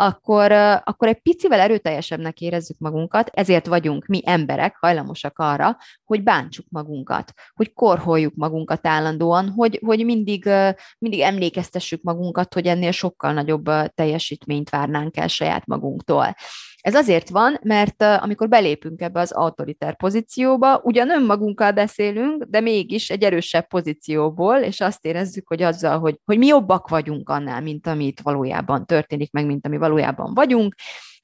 akkor, 0.00 0.52
akkor 0.84 1.08
egy 1.08 1.20
picivel 1.20 1.60
erőteljesebbnek 1.60 2.40
érezzük 2.40 2.78
magunkat, 2.78 3.30
ezért 3.34 3.66
vagyunk 3.66 4.06
mi 4.06 4.22
emberek 4.24 4.76
hajlamosak 4.80 5.38
arra, 5.38 5.76
hogy 6.04 6.22
bántsuk 6.22 6.66
magunkat, 6.68 7.32
hogy 7.54 7.72
korholjuk 7.72 8.34
magunkat 8.34 8.86
állandóan, 8.86 9.48
hogy, 9.48 9.80
hogy 9.84 10.04
mindig, 10.04 10.50
mindig 10.98 11.20
emlékeztessük 11.20 12.02
magunkat, 12.02 12.54
hogy 12.54 12.66
ennél 12.66 12.90
sokkal 12.90 13.32
nagyobb 13.32 13.70
teljesítményt 13.94 14.70
várnánk 14.70 15.16
el 15.16 15.28
saját 15.28 15.66
magunktól. 15.66 16.34
Ez 16.80 16.94
azért 16.94 17.28
van, 17.28 17.58
mert 17.62 18.02
amikor 18.02 18.48
belépünk 18.48 19.00
ebbe 19.00 19.20
az 19.20 19.32
autoriter 19.32 19.96
pozícióba, 19.96 20.80
ugyan 20.82 21.10
önmagunkkal 21.10 21.72
beszélünk, 21.72 22.44
de 22.44 22.60
mégis 22.60 23.10
egy 23.10 23.22
erősebb 23.22 23.66
pozícióból, 23.66 24.56
és 24.56 24.80
azt 24.80 25.04
érezzük, 25.04 25.48
hogy 25.48 25.62
azzal, 25.62 25.98
hogy, 25.98 26.18
hogy 26.24 26.38
mi 26.38 26.46
jobbak 26.46 26.88
vagyunk 26.88 27.28
annál, 27.28 27.60
mint 27.60 27.86
amit 27.86 28.20
valójában 28.20 28.86
történik, 28.86 29.32
meg 29.32 29.46
mint 29.46 29.66
ami 29.66 29.76
valójában 29.76 30.34
vagyunk, 30.34 30.74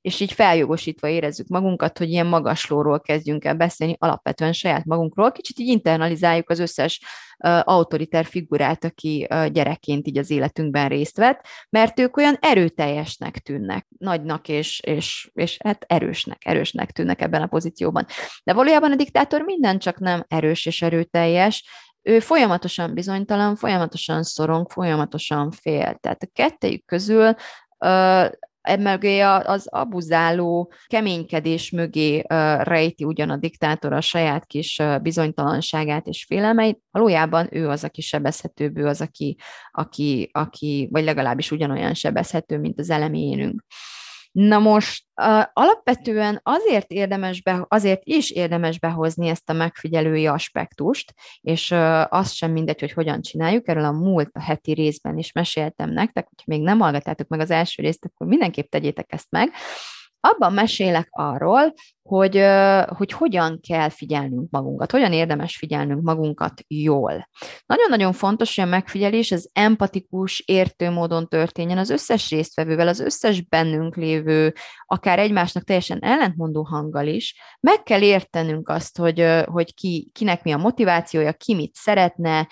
és 0.06 0.20
így 0.20 0.32
feljogosítva 0.32 1.08
érezzük 1.08 1.46
magunkat, 1.48 1.98
hogy 1.98 2.10
ilyen 2.10 2.26
magaslóról 2.26 3.00
kezdjünk 3.00 3.44
el 3.44 3.54
beszélni, 3.54 3.96
alapvetően 3.98 4.52
saját 4.52 4.84
magunkról, 4.84 5.32
kicsit 5.32 5.58
így 5.58 5.68
internalizáljuk 5.68 6.50
az 6.50 6.58
összes 6.58 7.00
autoriter 7.62 8.24
figurát, 8.24 8.84
aki 8.84 9.26
gyerekként 9.52 10.06
így 10.06 10.18
az 10.18 10.30
életünkben 10.30 10.88
részt 10.88 11.16
vett, 11.16 11.40
mert 11.70 12.00
ők 12.00 12.16
olyan 12.16 12.36
erőteljesnek 12.40 13.38
tűnnek, 13.38 13.86
nagynak 13.98 14.48
és, 14.48 14.80
és, 14.80 15.30
és 15.34 15.56
hát 15.64 15.84
erősnek, 15.88 16.42
erősnek 16.44 16.90
tűnnek 16.90 17.20
ebben 17.22 17.42
a 17.42 17.46
pozícióban. 17.46 18.06
De 18.44 18.52
valójában 18.52 18.92
a 18.92 18.96
diktátor 18.96 19.42
minden 19.42 19.78
csak 19.78 19.98
nem 19.98 20.24
erős 20.28 20.66
és 20.66 20.82
erőteljes, 20.82 21.68
ő 22.02 22.20
folyamatosan 22.20 22.94
bizonytalan, 22.94 23.56
folyamatosan 23.56 24.22
szorong, 24.22 24.70
folyamatosan 24.70 25.50
fél. 25.50 25.98
Tehát 26.00 26.22
a 26.22 26.28
kettejük 26.32 26.84
közül 26.84 27.34
emögé 28.66 29.20
az 29.20 29.66
abuzáló 29.66 30.72
keménykedés 30.86 31.70
mögé 31.70 32.22
rejti 32.58 33.04
ugyan 33.04 33.30
a 33.30 33.36
diktátor 33.36 33.92
a 33.92 34.00
saját 34.00 34.46
kis 34.46 34.82
bizonytalanságát 35.02 36.06
és 36.06 36.24
félelmeit, 36.24 36.80
valójában 36.90 37.48
ő 37.50 37.68
az, 37.68 37.84
aki 37.84 38.00
sebezhetőbb, 38.00 38.76
ő 38.76 38.86
az, 38.86 39.00
aki, 39.00 39.36
aki, 39.70 40.30
aki 40.32 40.88
vagy 40.90 41.04
legalábbis 41.04 41.50
ugyanolyan 41.50 41.94
sebezhető, 41.94 42.58
mint 42.58 42.78
az 42.78 42.90
eleménünk. 42.90 43.64
Na 44.36 44.58
most 44.58 45.04
uh, 45.22 45.44
alapvetően 45.52 46.40
azért 46.42 46.90
érdemes 46.90 47.42
be, 47.42 47.64
azért 47.68 48.00
is 48.04 48.30
érdemes 48.30 48.78
behozni 48.78 49.28
ezt 49.28 49.50
a 49.50 49.52
megfigyelői 49.52 50.26
aspektust, 50.26 51.14
és 51.40 51.70
uh, 51.70 52.12
az 52.12 52.32
sem 52.32 52.52
mindegy, 52.52 52.80
hogy 52.80 52.92
hogyan 52.92 53.22
csináljuk, 53.22 53.68
erről 53.68 53.84
a 53.84 53.92
múlt 53.92 54.30
a 54.32 54.42
heti 54.42 54.72
részben 54.72 55.18
is 55.18 55.32
meséltem 55.32 55.90
nektek, 55.90 56.26
hogyha 56.28 56.44
még 56.46 56.62
nem 56.62 56.78
hallgattátok 56.78 57.28
meg 57.28 57.40
az 57.40 57.50
első 57.50 57.82
részt, 57.82 58.04
akkor 58.04 58.26
mindenképp 58.26 58.70
tegyétek 58.70 59.12
ezt 59.12 59.30
meg. 59.30 59.52
Abban 60.20 60.52
mesélek 60.52 61.08
arról, 61.10 61.74
hogy, 62.06 62.44
hogy 62.86 63.12
hogyan 63.12 63.60
kell 63.68 63.88
figyelnünk 63.88 64.50
magunkat, 64.50 64.90
hogyan 64.90 65.12
érdemes 65.12 65.56
figyelnünk 65.56 66.02
magunkat 66.02 66.52
jól. 66.68 67.28
Nagyon-nagyon 67.66 68.12
fontos, 68.12 68.56
hogy 68.56 68.64
a 68.64 68.68
megfigyelés 68.68 69.32
az 69.32 69.50
empatikus, 69.52 70.42
értő 70.46 70.90
módon 70.90 71.28
történjen 71.28 71.78
az 71.78 71.90
összes 71.90 72.30
résztvevővel, 72.30 72.88
az 72.88 73.00
összes 73.00 73.40
bennünk 73.40 73.96
lévő, 73.96 74.54
akár 74.86 75.18
egymásnak 75.18 75.64
teljesen 75.64 75.98
ellentmondó 76.02 76.62
hanggal 76.62 77.06
is. 77.06 77.40
Meg 77.60 77.82
kell 77.82 78.02
értenünk 78.02 78.68
azt, 78.68 78.98
hogy, 78.98 79.26
hogy 79.44 79.74
ki, 79.74 80.10
kinek 80.12 80.42
mi 80.42 80.52
a 80.52 80.56
motivációja, 80.56 81.32
ki 81.32 81.54
mit 81.54 81.74
szeretne, 81.74 82.48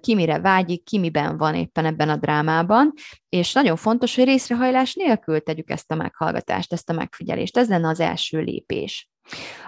ki 0.00 0.14
mire 0.14 0.40
vágyik, 0.40 0.84
ki 0.84 0.98
miben 0.98 1.36
van 1.36 1.54
éppen 1.54 1.84
ebben 1.84 2.08
a 2.08 2.16
drámában, 2.16 2.92
és 3.28 3.52
nagyon 3.52 3.76
fontos, 3.76 4.14
hogy 4.14 4.24
részrehajlás 4.24 4.94
nélkül 4.94 5.40
tegyük 5.40 5.70
ezt 5.70 5.90
a 5.90 5.94
meghallgatást, 5.94 6.72
ezt 6.72 6.90
a 6.90 6.92
megfigyelést. 6.92 7.56
Ez 7.56 7.68
lenne 7.68 7.88
az 7.88 8.00
első 8.00 8.40
lépés. 8.40 8.87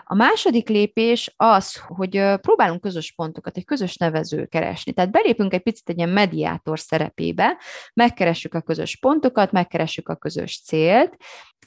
A 0.05 0.15
második 0.15 0.69
lépés 0.69 1.33
az, 1.37 1.77
hogy 1.87 2.23
próbálunk 2.41 2.81
közös 2.81 3.13
pontokat, 3.13 3.57
egy 3.57 3.65
közös 3.65 3.97
nevező 3.97 4.47
keresni. 4.47 4.93
Tehát 4.93 5.11
belépünk 5.11 5.53
egy 5.53 5.63
picit 5.63 5.89
egy 5.89 5.97
ilyen 5.97 6.09
mediátor 6.09 6.79
szerepébe, 6.79 7.57
megkeressük 7.95 8.55
a 8.55 8.61
közös 8.61 8.97
pontokat, 8.97 9.53
megkeressük 9.53 10.09
a 10.09 10.17
közös 10.17 10.63
célt, 10.65 11.17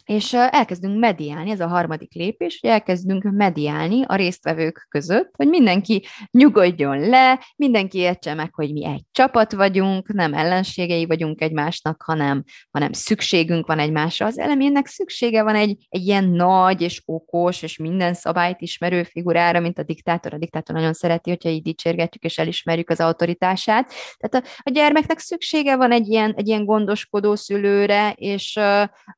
és 0.05 0.33
elkezdünk 0.33 0.99
mediálni, 0.99 1.51
ez 1.51 1.59
a 1.59 1.67
harmadik 1.67 2.13
lépés, 2.13 2.59
hogy 2.61 2.69
elkezdünk 2.69 3.23
mediálni 3.23 4.03
a 4.05 4.15
résztvevők 4.15 4.85
között, 4.89 5.31
hogy 5.35 5.47
mindenki 5.47 6.05
nyugodjon 6.31 6.99
le, 6.99 7.39
mindenki 7.55 7.97
értse 7.97 8.33
meg, 8.33 8.53
hogy 8.53 8.71
mi 8.73 8.85
egy 8.85 9.03
csapat 9.11 9.53
vagyunk, 9.53 10.13
nem 10.13 10.33
ellenségei 10.33 11.05
vagyunk 11.05 11.41
egymásnak, 11.41 12.01
hanem, 12.01 12.43
hanem 12.71 12.91
szükségünk 12.91 13.67
van 13.67 13.79
egymásra. 13.79 14.25
Az 14.25 14.39
elemének 14.39 14.87
szüksége 14.87 15.43
van 15.43 15.55
egy, 15.55 15.85
egy 15.89 16.05
ilyen 16.05 16.29
nagy 16.29 16.81
és 16.81 17.01
okos 17.05 17.61
és 17.61 17.77
minden 17.77 18.13
szabályt 18.13 18.61
ismerő 18.61 19.03
figurára, 19.03 19.59
mint 19.59 19.79
a 19.79 19.83
diktátor. 19.83 20.33
A 20.33 20.37
diktátor 20.37 20.75
nagyon 20.75 20.93
szereti, 20.93 21.29
hogyha 21.29 21.49
így 21.49 21.61
dicsérgetjük 21.61 22.23
és 22.23 22.37
elismerjük 22.37 22.89
az 22.89 22.99
autoritását. 22.99 23.93
Tehát 24.17 24.45
a, 24.45 24.49
a 24.63 24.69
gyermeknek 24.69 25.19
szüksége 25.19 25.75
van 25.75 25.91
egy 25.91 26.07
ilyen, 26.07 26.33
egy 26.37 26.47
ilyen 26.47 26.65
gondoskodó 26.65 27.35
szülőre, 27.35 28.11
és, 28.15 28.59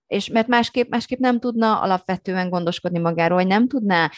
és 0.07 0.27
mert 0.27 0.47
másképp, 0.75 0.91
másképp 0.91 1.19
nem 1.19 1.39
tudna 1.39 1.79
alapvetően 1.79 2.49
gondoskodni 2.49 2.99
magáról, 2.99 3.37
hogy 3.37 3.47
nem 3.47 3.67
tudná 3.67 4.11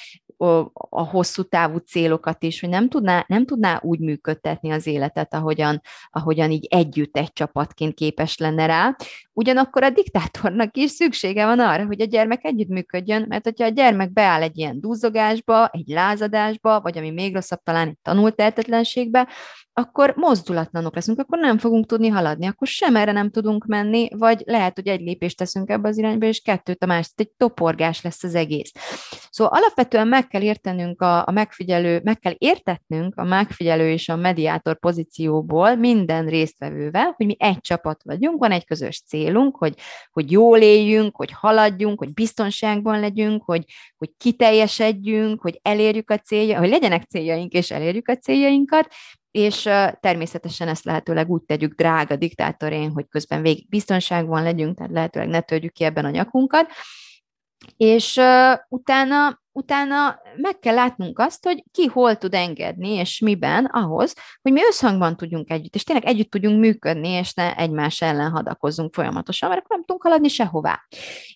a 0.89 1.03
hosszú 1.03 1.43
távú 1.43 1.77
célokat 1.77 2.43
is, 2.43 2.59
hogy 2.59 2.69
nem 2.69 2.89
tudná, 2.89 3.25
nem 3.27 3.45
tudná 3.45 3.79
úgy 3.83 3.99
működtetni 3.99 4.71
az 4.71 4.87
életet, 4.87 5.33
ahogyan, 5.33 5.81
ahogyan 6.09 6.51
így 6.51 6.67
együtt 6.69 7.17
egy 7.17 7.33
csapatként 7.33 7.93
képes 7.93 8.37
lenne 8.37 8.65
rá. 8.65 8.95
Ugyanakkor 9.33 9.83
a 9.83 9.89
diktátornak 9.89 10.77
is 10.77 10.91
szüksége 10.91 11.45
van 11.45 11.59
arra, 11.59 11.85
hogy 11.85 12.01
a 12.01 12.05
gyermek 12.05 12.45
együttműködjön, 12.45 13.25
mert 13.27 13.43
hogyha 13.43 13.65
a 13.65 13.69
gyermek 13.69 14.13
beáll 14.13 14.41
egy 14.41 14.57
ilyen 14.57 14.79
duzzogásba, 14.79 15.67
egy 15.67 15.87
lázadásba, 15.87 16.81
vagy 16.81 16.97
ami 16.97 17.11
még 17.11 17.33
rosszabb, 17.33 17.61
talán 17.63 17.87
egy 17.87 17.97
tanult 18.01 18.35
tehetetlenségbe, 18.35 19.27
akkor 19.73 20.13
mozdulatlanok 20.15 20.95
leszünk, 20.95 21.19
akkor 21.19 21.39
nem 21.39 21.57
fogunk 21.57 21.85
tudni 21.85 22.07
haladni, 22.07 22.47
akkor 22.47 22.67
sem 22.67 22.95
erre 22.95 23.11
nem 23.11 23.29
tudunk 23.29 23.65
menni, 23.65 24.09
vagy 24.11 24.41
lehet, 24.45 24.75
hogy 24.75 24.87
egy 24.87 25.01
lépést 25.01 25.37
teszünk 25.37 25.69
ebbe 25.69 25.87
az 25.87 25.97
irányba, 25.97 26.25
és 26.25 26.41
kettőt 26.41 26.83
a 26.83 26.85
másik, 26.85 27.19
egy 27.19 27.31
toporgás 27.37 28.01
lesz 28.01 28.23
az 28.23 28.35
egész. 28.35 28.71
Szóval 29.29 29.59
alapvetően 29.59 30.07
meg 30.07 30.26
kell 30.27 30.41
értenünk 30.41 31.01
a, 31.01 31.27
a 31.27 31.31
megfigyelő, 31.31 32.01
meg 32.03 32.19
kell 32.19 32.33
értetnünk 32.37 33.15
a 33.15 33.23
megfigyelő 33.23 33.89
és 33.89 34.09
a 34.09 34.15
mediátor 34.15 34.79
pozícióból 34.79 35.75
minden 35.75 36.25
résztvevővel, 36.25 37.13
hogy 37.15 37.25
mi 37.25 37.35
egy 37.39 37.59
csapat 37.59 38.03
vagyunk, 38.03 38.39
van 38.39 38.51
egy 38.51 38.65
közös 38.65 39.03
célunk, 39.07 39.57
hogy, 39.57 39.73
hogy 40.11 40.31
jól 40.31 40.59
éljünk, 40.59 41.15
hogy 41.15 41.31
haladjunk, 41.31 41.99
hogy 41.99 42.13
biztonságban 42.13 42.99
legyünk, 42.99 43.43
hogy, 43.43 43.63
hogy 43.97 44.09
kiteljesedjünk, 44.17 45.41
hogy 45.41 45.59
elérjük 45.61 46.09
a 46.09 46.17
célja, 46.17 46.59
hogy 46.59 46.69
legyenek 46.69 47.03
céljaink, 47.03 47.53
és 47.53 47.71
elérjük 47.71 48.07
a 48.07 48.15
céljainkat, 48.15 48.87
és 49.31 49.61
természetesen 49.99 50.67
ezt 50.67 50.85
lehetőleg 50.85 51.29
úgy 51.29 51.41
tegyük 51.41 51.73
drága 51.73 52.15
diktátorén, 52.15 52.91
hogy 52.91 53.07
közben 53.09 53.41
végig 53.41 53.69
biztonságban 53.69 54.43
legyünk, 54.43 54.77
tehát 54.77 54.91
lehetőleg 54.91 55.27
ne 55.29 55.41
törjük 55.41 55.73
ki 55.73 55.83
ebben 55.83 56.05
a 56.05 56.09
nyakunkat, 56.09 56.67
és 57.77 58.19
utána 58.69 59.41
utána 59.57 60.19
meg 60.35 60.59
kell 60.59 60.73
látnunk 60.73 61.19
azt, 61.19 61.45
hogy 61.45 61.63
ki 61.71 61.85
hol 61.85 62.15
tud 62.15 62.33
engedni, 62.33 62.89
és 62.89 63.19
miben 63.19 63.65
ahhoz, 63.65 64.13
hogy 64.41 64.51
mi 64.51 64.61
összhangban 64.69 65.17
tudjunk 65.17 65.49
együtt, 65.49 65.75
és 65.75 65.83
tényleg 65.83 66.05
együtt 66.05 66.31
tudjunk 66.31 66.59
működni, 66.59 67.07
és 67.07 67.33
ne 67.33 67.55
egymás 67.55 68.01
ellen 68.01 68.31
hadakozzunk 68.31 68.93
folyamatosan, 68.93 69.49
mert 69.49 69.61
akkor 69.61 69.75
nem 69.75 69.85
tudunk 69.85 70.03
haladni 70.03 70.27
sehová. 70.27 70.79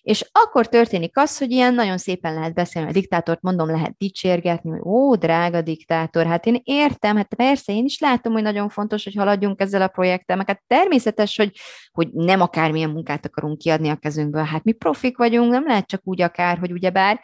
És 0.02 0.30
akkor 0.32 0.68
történik 0.68 1.18
az, 1.18 1.38
hogy 1.38 1.50
ilyen 1.50 1.74
nagyon 1.74 1.98
szépen 1.98 2.34
lehet 2.34 2.54
beszélni, 2.54 2.88
a 2.88 2.92
diktátort 2.92 3.42
mondom, 3.42 3.70
lehet 3.70 3.96
dicsérgetni, 3.98 4.70
hogy 4.70 4.80
ó, 4.84 5.14
drága 5.14 5.62
diktátor, 5.62 6.26
hát 6.26 6.46
én 6.46 6.60
értem, 6.64 7.16
hát 7.16 7.34
persze, 7.34 7.72
én 7.72 7.84
is 7.84 7.98
látom, 7.98 8.32
hogy 8.32 8.42
nagyon 8.42 8.68
fontos, 8.68 9.04
hogy 9.04 9.14
haladjunk 9.14 9.60
ezzel 9.60 9.82
a 9.82 9.88
projekttel, 9.88 10.36
meg 10.36 10.46
hát 10.46 10.62
természetes, 10.66 11.36
hogy, 11.36 11.52
hogy 11.92 12.08
nem 12.12 12.40
akármilyen 12.40 12.90
munkát 12.90 13.26
akarunk 13.26 13.58
kiadni 13.58 13.88
a 13.88 13.96
kezünkből, 13.96 14.42
hát 14.42 14.64
mi 14.64 14.72
profik 14.72 15.16
vagyunk, 15.16 15.50
nem 15.50 15.66
lehet 15.66 15.86
csak 15.86 16.00
úgy 16.04 16.22
akár, 16.22 16.58
hogy 16.58 16.72
ugyebár, 16.72 17.20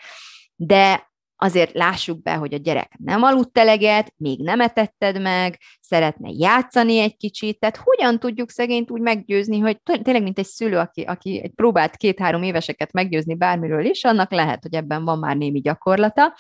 de 0.61 1.11
azért 1.37 1.75
lássuk 1.75 2.23
be, 2.23 2.35
hogy 2.35 2.55
a 2.55 2.57
gyerek 2.57 2.93
nem 2.99 3.23
aludt 3.23 3.59
eleget, 3.59 4.13
még 4.17 4.43
nem 4.43 4.61
etetted 4.61 5.21
meg, 5.21 5.59
szeretne 5.81 6.29
játszani 6.33 6.99
egy 6.99 7.17
kicsit, 7.17 7.59
tehát 7.59 7.77
hogyan 7.77 8.19
tudjuk 8.19 8.51
szegényt 8.51 8.91
úgy 8.91 9.01
meggyőzni, 9.01 9.59
hogy 9.59 9.81
tényleg, 10.03 10.23
mint 10.23 10.39
egy 10.39 10.47
szülő, 10.47 10.77
aki, 10.77 11.03
aki 11.03 11.41
egy 11.43 11.51
próbált 11.51 11.97
két-három 11.97 12.43
éveseket 12.43 12.93
meggyőzni 12.93 13.35
bármiről 13.35 13.85
is, 13.85 14.05
annak 14.05 14.31
lehet, 14.31 14.63
hogy 14.63 14.75
ebben 14.75 15.05
van 15.05 15.19
már 15.19 15.37
némi 15.37 15.61
gyakorlata, 15.61 16.35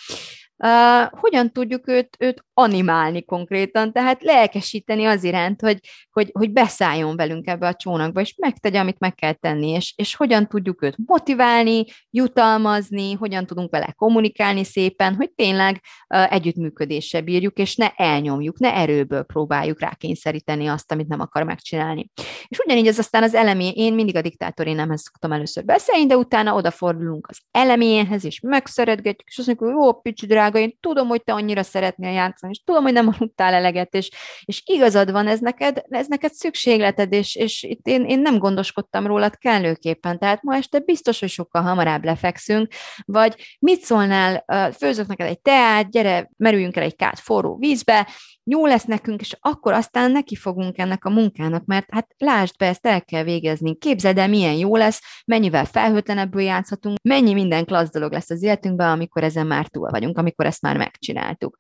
uh, 0.59 1.21
hogyan 1.21 1.53
tudjuk 1.53 1.88
őt, 1.88 2.16
őt 2.18 2.44
animálni 2.55 3.25
konkrétan, 3.25 3.92
tehát 3.92 4.23
lelkesíteni 4.23 5.05
az 5.05 5.25
iránt, 5.25 5.61
hogy, 5.61 5.79
hogy, 6.11 6.31
hogy 6.33 6.53
beszálljon 6.53 7.16
velünk 7.16 7.47
ebbe 7.47 7.66
a 7.66 7.75
csónakba, 7.75 8.21
és 8.21 8.35
megtegye, 8.37 8.81
amit 8.81 8.99
meg 8.99 9.14
kell 9.14 9.33
tenni, 9.33 9.68
és, 9.68 9.92
és 9.97 10.14
hogyan 10.14 10.47
tudjuk 10.47 10.83
őt 10.83 10.97
motiválni, 11.07 11.85
jutalmazni, 12.11 13.12
hogyan 13.12 13.47
tudunk 13.47 13.71
vele 13.71 13.94
kommunikálni 13.97 14.64
szépen, 14.64 15.14
hogy 15.14 15.31
tényleg 15.31 15.81
uh, 16.14 16.33
együttműködéssel 16.33 17.23
bírjuk, 17.23 17.59
és 17.59 17.77
ne 17.77 17.88
elnyomjuk, 17.97 18.59
ne 18.59 18.75
erőből 18.75 19.23
próbáljuk 19.23 19.81
rákényszeríteni 19.81 20.66
azt, 20.66 20.92
amit 20.92 21.09
nem 21.09 21.21
akar 21.21 21.42
megcsinálni. 21.42 22.11
És 22.49 22.59
ugyanígy 22.59 22.87
ez 22.87 22.99
aztán 22.99 23.23
az 23.23 23.35
elemé, 23.35 23.68
én 23.68 23.94
mindig 23.94 24.16
a 24.16 24.21
diktátorénemhez 24.21 25.03
szoktam 25.03 25.33
először 25.33 25.64
beszélni, 25.64 26.07
de 26.07 26.16
utána 26.16 26.55
odafordulunk 26.55 27.27
az 27.31 27.38
eleménhez, 27.51 28.25
és 28.25 28.40
megszeretgetjük, 28.40 29.29
és 29.29 29.38
azt 29.38 29.47
mondjuk, 29.47 29.68
hogy 29.68 29.85
jó, 29.85 29.92
picsi 29.92 30.27
drága, 30.27 30.48
én 30.55 30.77
tudom, 30.81 31.09
hogy 31.09 31.23
te 31.23 31.33
annyira 31.33 31.63
szeretnél 31.63 32.13
játszani, 32.13 32.53
és 32.53 32.63
tudom, 32.65 32.83
hogy 32.83 32.93
nem 32.93 33.09
aludtál 33.09 33.55
eleget, 33.55 33.95
és, 33.95 34.11
és 34.45 34.63
igazad 34.65 35.11
van, 35.11 35.27
ez 35.27 35.41
neked, 35.41 35.83
ez 35.89 36.07
neked 36.07 36.33
szükségleted, 36.33 37.13
és, 37.13 37.35
és 37.35 37.63
itt 37.63 37.87
én, 37.87 38.05
én 38.05 38.19
nem 38.19 38.39
gondoskodtam 38.39 39.07
rólad 39.07 39.39
kellőképpen, 39.39 40.19
tehát 40.19 40.43
ma 40.43 40.55
este 40.55 40.79
biztos, 40.79 41.21
hogy 41.21 41.29
sokkal 41.29 41.63
hamarabb 41.63 42.05
lefekszünk, 42.05 42.73
vagy 43.05 43.57
mit 43.59 43.81
szólnál, 43.81 44.45
főzök 44.79 45.07
neked 45.07 45.27
egy 45.27 45.41
teát, 45.41 45.91
gyere, 45.91 46.31
merüljünk 46.37 46.77
el 46.77 46.83
egy 46.83 46.97
kát 46.97 47.19
forró 47.19 47.57
vízbe, 47.57 48.09
jó 48.51 48.67
lesz 48.67 48.85
nekünk, 48.85 49.21
és 49.21 49.37
akkor 49.41 49.73
aztán 49.73 50.11
neki 50.11 50.37
fogunk 50.37 50.79
ennek 50.79 51.05
a 51.05 51.11
munkának, 51.11 51.65
mert 51.65 51.87
hát 51.91 52.15
lásd 52.19 52.57
be, 52.57 52.67
ezt 52.67 52.87
el 52.87 53.05
kell 53.05 53.23
végezni. 53.23 53.77
Képzeld 53.77 54.19
el, 54.19 54.29
milyen 54.29 54.55
jó 54.55 54.77
lesz, 54.77 55.03
mennyivel 55.27 55.65
felhőtlenebből 55.65 56.43
játszhatunk, 56.43 56.97
mennyi 57.03 57.33
minden 57.33 57.65
klassz 57.65 57.91
dolog 57.91 58.13
lesz 58.13 58.31
az 58.31 58.43
életünkben, 58.43 58.91
amikor 58.91 59.25
ezen 59.25 59.47
már 59.47 59.67
túl 59.67 59.91
vagyunk, 59.91 60.19
amikor 60.19 60.38
ezt 60.46 60.62
már 60.62 60.77
megcsináltuk. 60.77 61.57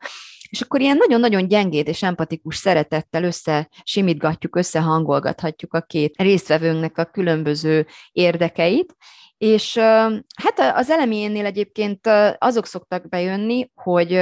És 0.50 0.60
akkor 0.60 0.80
ilyen 0.80 0.96
nagyon-nagyon 0.96 1.48
gyengét 1.48 1.88
és 1.88 2.02
empatikus 2.02 2.56
szeretettel 2.56 3.24
összesimítgatjuk, 3.24 4.56
összehangolgathatjuk 4.56 5.74
a 5.74 5.80
két 5.80 6.16
résztvevőnknek 6.16 6.98
a 6.98 7.04
különböző 7.04 7.86
érdekeit, 8.12 8.94
és 9.38 9.76
hát 10.42 10.74
az 10.74 10.90
eleménél 10.90 11.44
egyébként 11.44 12.10
azok 12.38 12.66
szoktak 12.66 13.08
bejönni, 13.08 13.70
hogy 13.74 14.20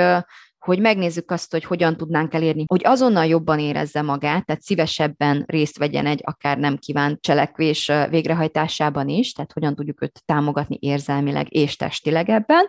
hogy 0.66 0.80
megnézzük 0.80 1.30
azt, 1.30 1.50
hogy 1.52 1.64
hogyan 1.64 1.96
tudnánk 1.96 2.34
elérni, 2.34 2.64
hogy 2.66 2.80
azonnal 2.84 3.26
jobban 3.26 3.58
érezze 3.58 4.02
magát, 4.02 4.46
tehát 4.46 4.62
szívesebben 4.62 5.44
részt 5.46 5.78
vegyen 5.78 6.06
egy 6.06 6.20
akár 6.24 6.58
nem 6.58 6.76
kívánt 6.76 7.20
cselekvés 7.20 7.92
végrehajtásában 8.10 9.08
is, 9.08 9.32
tehát 9.32 9.52
hogyan 9.52 9.74
tudjuk 9.74 10.02
őt 10.02 10.22
támogatni 10.24 10.78
érzelmileg 10.80 11.54
és 11.54 11.76
testileg 11.76 12.28
ebben. 12.28 12.66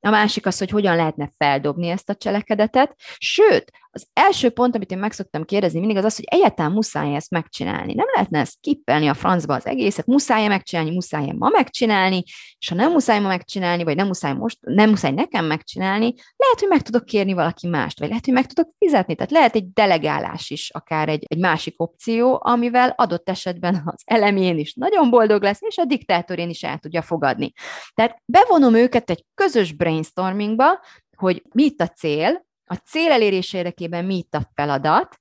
A 0.00 0.10
másik 0.10 0.46
az, 0.46 0.58
hogy 0.58 0.70
hogyan 0.70 0.96
lehetne 0.96 1.30
feldobni 1.36 1.88
ezt 1.88 2.08
a 2.08 2.14
cselekedetet, 2.14 2.94
sőt, 3.18 3.72
az 3.96 4.06
első 4.12 4.50
pont, 4.50 4.74
amit 4.74 4.90
én 4.90 4.98
meg 4.98 5.12
szoktam 5.12 5.44
kérdezni 5.44 5.78
mindig, 5.78 5.96
az 5.96 6.04
az, 6.04 6.16
hogy 6.16 6.24
egyáltalán 6.28 6.72
muszáj 6.72 7.14
ezt 7.14 7.30
megcsinálni. 7.30 7.94
Nem 7.94 8.06
lehetne 8.12 8.38
ezt 8.38 8.56
kippelni 8.60 9.08
a 9.08 9.14
francba 9.14 9.54
az 9.54 9.66
egészet, 9.66 10.06
muszáj 10.06 10.46
megcsinálni, 10.46 10.90
muszáj 10.90 11.32
ma 11.38 11.48
megcsinálni, 11.48 12.22
és 12.58 12.68
ha 12.68 12.74
nem 12.74 12.92
muszáj 12.92 13.20
ma 13.20 13.28
megcsinálni, 13.28 13.84
vagy 13.84 13.96
nem 13.96 14.06
muszáj 14.06 14.32
most, 14.32 14.58
nem 14.60 14.90
muszáj 14.90 15.10
nekem 15.10 15.44
megcsinálni, 15.44 16.14
lehet, 16.36 16.58
hogy 16.58 16.68
meg 16.68 16.82
tudok 16.82 17.04
kérni 17.04 17.32
valaki 17.32 17.68
mást, 17.68 17.98
vagy 17.98 18.08
lehet, 18.08 18.24
hogy 18.24 18.34
meg 18.34 18.46
tudok 18.46 18.72
fizetni. 18.78 19.14
Tehát 19.14 19.30
lehet 19.30 19.54
egy 19.54 19.72
delegálás 19.72 20.50
is, 20.50 20.70
akár 20.70 21.08
egy, 21.08 21.24
egy 21.28 21.38
másik 21.38 21.74
opció, 21.76 22.40
amivel 22.42 22.94
adott 22.96 23.28
esetben 23.28 23.82
az 23.84 24.02
elemén 24.04 24.58
is 24.58 24.74
nagyon 24.74 25.10
boldog 25.10 25.42
lesz, 25.42 25.62
és 25.62 25.76
a 25.76 25.84
diktátorén 25.84 26.48
is 26.48 26.62
el 26.62 26.78
tudja 26.78 27.02
fogadni. 27.02 27.52
Tehát 27.94 28.22
bevonom 28.24 28.74
őket 28.74 29.10
egy 29.10 29.24
közös 29.34 29.72
brainstormingba, 29.72 30.80
hogy 31.16 31.42
mi 31.52 31.62
itt 31.62 31.80
a 31.80 31.88
cél, 31.88 32.44
a 32.66 32.74
cél 32.74 33.10
elérése 33.10 33.58
érdekében 33.58 34.04
mi 34.04 34.16
itt 34.16 34.34
a 34.34 34.50
feladat, 34.54 35.20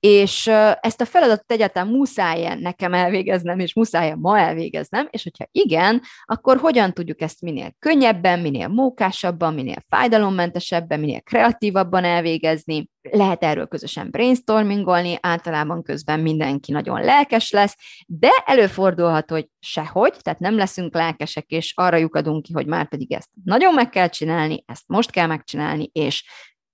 és 0.00 0.46
ezt 0.80 1.00
a 1.00 1.04
feladatot 1.04 1.52
egyáltalán 1.52 1.88
muszáj 1.88 2.56
nekem 2.60 2.94
elvégeznem, 2.94 3.58
és 3.58 3.74
muszáj 3.74 4.14
ma 4.16 4.38
elvégeznem, 4.38 5.08
és 5.10 5.22
hogyha 5.22 5.46
igen, 5.52 6.02
akkor 6.24 6.56
hogyan 6.56 6.92
tudjuk 6.92 7.20
ezt 7.20 7.40
minél 7.40 7.74
könnyebben, 7.78 8.40
minél 8.40 8.68
mókásabban, 8.68 9.54
minél 9.54 9.84
fájdalommentesebben, 9.88 11.00
minél 11.00 11.20
kreatívabban 11.20 12.04
elvégezni. 12.04 12.88
Lehet 13.10 13.42
erről 13.42 13.66
közösen 13.66 14.10
brainstormingolni, 14.10 15.18
általában 15.20 15.82
közben 15.82 16.20
mindenki 16.20 16.72
nagyon 16.72 17.00
lelkes 17.00 17.50
lesz, 17.50 17.76
de 18.06 18.30
előfordulhat, 18.44 19.30
hogy 19.30 19.48
sehogy, 19.58 20.14
tehát 20.20 20.38
nem 20.38 20.56
leszünk 20.56 20.94
lelkesek, 20.94 21.44
és 21.48 21.72
arra 21.76 21.96
lyukadunk 21.96 22.42
ki, 22.42 22.52
hogy 22.52 22.66
már 22.66 22.88
pedig 22.88 23.12
ezt 23.12 23.28
nagyon 23.44 23.74
meg 23.74 23.88
kell 23.88 24.08
csinálni, 24.08 24.64
ezt 24.66 24.84
most 24.86 25.10
kell 25.10 25.26
megcsinálni, 25.26 25.90
és 25.92 26.24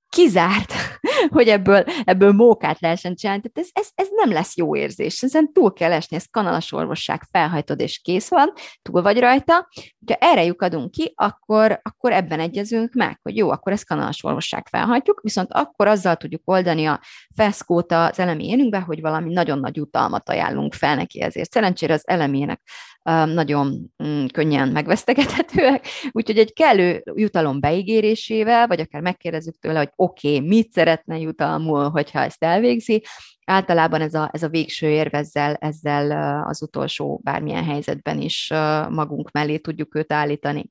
kizárt, 0.08 0.72
hogy 1.36 1.48
ebből, 1.48 1.84
ebből 2.04 2.32
mókát 2.32 2.80
lehessen 2.80 3.14
csinálni. 3.14 3.42
Tehát 3.42 3.70
ez, 3.70 3.82
ez, 3.84 3.90
ez 3.94 4.08
nem 4.10 4.32
lesz 4.32 4.56
jó 4.56 4.76
érzés. 4.76 5.22
Ezen 5.22 5.52
túl 5.52 5.72
kell 5.72 5.92
esni, 5.92 6.16
ez 6.16 6.26
kanalas 6.30 6.72
orvosság, 6.72 7.22
felhajtod 7.30 7.80
és 7.80 7.98
kész 7.98 8.28
van, 8.28 8.52
túl 8.82 9.02
vagy 9.02 9.18
rajta. 9.18 9.68
Ha 10.06 10.14
erre 10.14 10.44
lyukadunk 10.44 10.90
ki, 10.90 11.12
akkor, 11.14 11.80
akkor 11.82 12.12
ebben 12.12 12.40
egyezünk 12.40 12.92
meg, 12.92 13.18
hogy 13.22 13.36
jó, 13.36 13.50
akkor 13.50 13.72
ezt 13.72 13.86
kanalas 13.86 14.24
orvosság 14.24 14.68
felhajtjuk, 14.68 15.20
viszont 15.22 15.52
akkor 15.52 15.86
azzal 15.86 16.16
tudjuk 16.16 16.42
oldani 16.44 16.86
a 16.86 17.00
feszkót 17.34 17.92
az 17.92 18.18
elemi 18.18 18.48
énünkbe, 18.48 18.80
hogy 18.80 19.00
valami 19.00 19.32
nagyon 19.32 19.58
nagy 19.58 19.80
utalmat 19.80 20.28
ajánlunk 20.28 20.74
fel 20.74 20.94
neki 20.94 21.22
ezért. 21.22 21.52
Szerencsére 21.52 21.94
az 21.94 22.08
elemének 22.08 22.60
nagyon 23.10 23.92
mm, 24.04 24.26
könnyen 24.26 24.68
megvesztegethetőek, 24.68 25.86
úgyhogy 26.10 26.38
egy 26.38 26.52
kellő 26.52 27.02
jutalom 27.14 27.60
beígérésével, 27.60 28.66
vagy 28.66 28.80
akár 28.80 29.02
megkérdezzük 29.02 29.58
tőle, 29.58 29.78
hogy 29.78 29.90
oké, 29.96 30.34
okay, 30.36 30.48
mit 30.48 30.72
szeretne 30.72 31.18
jutalmul, 31.18 31.88
hogyha 31.88 32.20
ezt 32.20 32.44
elvégzi, 32.44 33.04
általában 33.46 34.00
ez 34.00 34.14
a, 34.14 34.30
ez 34.32 34.42
a 34.42 34.48
végső 34.48 34.88
érv 34.88 35.14
ezzel, 35.14 35.54
ezzel 35.54 36.42
az 36.44 36.62
utolsó 36.62 37.20
bármilyen 37.24 37.64
helyzetben 37.64 38.20
is 38.20 38.48
magunk 38.88 39.30
mellé 39.30 39.58
tudjuk 39.58 39.94
őt 39.94 40.12
állítani. 40.12 40.70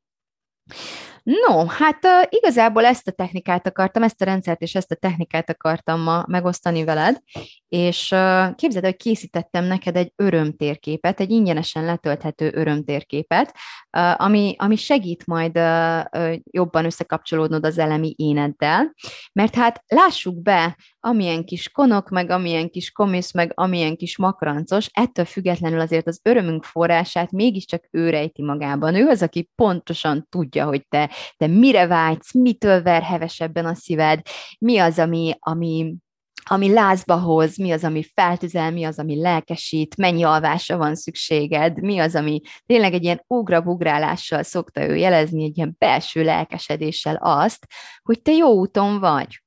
No, 1.25 1.65
hát 1.65 2.05
uh, 2.05 2.27
igazából 2.29 2.85
ezt 2.85 3.07
a 3.07 3.11
technikát 3.11 3.67
akartam, 3.67 4.03
ezt 4.03 4.21
a 4.21 4.25
rendszert 4.25 4.61
és 4.61 4.75
ezt 4.75 4.91
a 4.91 4.95
technikát 4.95 5.49
akartam 5.49 6.01
ma 6.01 6.23
megosztani 6.27 6.83
veled, 6.83 7.19
és 7.67 8.11
uh, 8.11 8.55
képzeld, 8.55 8.83
hogy 8.83 8.95
készítettem 8.95 9.63
neked 9.63 9.95
egy 9.95 10.11
örömtérképet, 10.15 11.19
egy 11.19 11.31
ingyenesen 11.31 11.85
letölthető 11.85 12.51
örömtérképet, 12.55 13.55
uh, 13.97 14.21
ami, 14.21 14.55
ami 14.57 14.75
segít 14.75 15.25
majd 15.25 15.57
uh, 15.57 16.35
jobban 16.51 16.85
összekapcsolódnod 16.85 17.65
az 17.65 17.77
elemi 17.77 18.13
éneddel, 18.17 18.93
mert 19.33 19.55
hát 19.55 19.83
lássuk 19.87 20.41
be, 20.41 20.77
amilyen 21.05 21.45
kis 21.45 21.69
konok, 21.69 22.09
meg 22.09 22.29
amilyen 22.29 22.69
kis 22.69 22.91
komisz, 22.91 23.31
meg 23.31 23.51
amilyen 23.55 23.95
kis 23.95 24.17
makrancos, 24.17 24.89
ettől 24.93 25.25
függetlenül 25.25 25.79
azért 25.79 26.07
az 26.07 26.19
örömünk 26.23 26.63
forrását 26.63 27.31
mégiscsak 27.31 27.87
ő 27.91 28.09
rejti 28.09 28.41
magában. 28.41 28.95
Ő 28.95 29.07
az, 29.07 29.21
aki 29.21 29.49
pontosan 29.55 30.27
tudja, 30.29 30.65
hogy 30.65 30.87
te, 30.87 31.09
te 31.37 31.47
mire 31.47 31.87
vágysz, 31.87 32.33
mitől 32.33 32.81
ver 32.81 33.01
hevesebben 33.01 33.65
a 33.65 33.73
szíved, 33.73 34.21
mi 34.59 34.77
az, 34.77 34.99
ami, 34.99 35.35
ami, 35.39 35.95
ami 36.43 36.73
lázba 36.73 37.17
hoz, 37.17 37.57
mi 37.57 37.71
az, 37.71 37.83
ami 37.83 38.03
feltüzel, 38.13 38.71
mi 38.71 38.83
az, 38.83 38.99
ami 38.99 39.21
lelkesít, 39.21 39.97
mennyi 39.97 40.23
alvásra 40.23 40.77
van 40.77 40.95
szükséged, 40.95 41.81
mi 41.81 41.99
az, 41.99 42.15
ami 42.15 42.41
tényleg 42.65 42.93
egy 42.93 43.03
ilyen 43.03 43.23
ugrabugrálással 43.27 44.43
szokta 44.43 44.87
ő 44.87 44.95
jelezni, 44.95 45.43
egy 45.43 45.57
ilyen 45.57 45.75
belső 45.77 46.23
lelkesedéssel 46.23 47.15
azt, 47.21 47.67
hogy 48.03 48.21
te 48.21 48.31
jó 48.31 48.49
úton 48.49 48.99
vagy, 48.99 49.43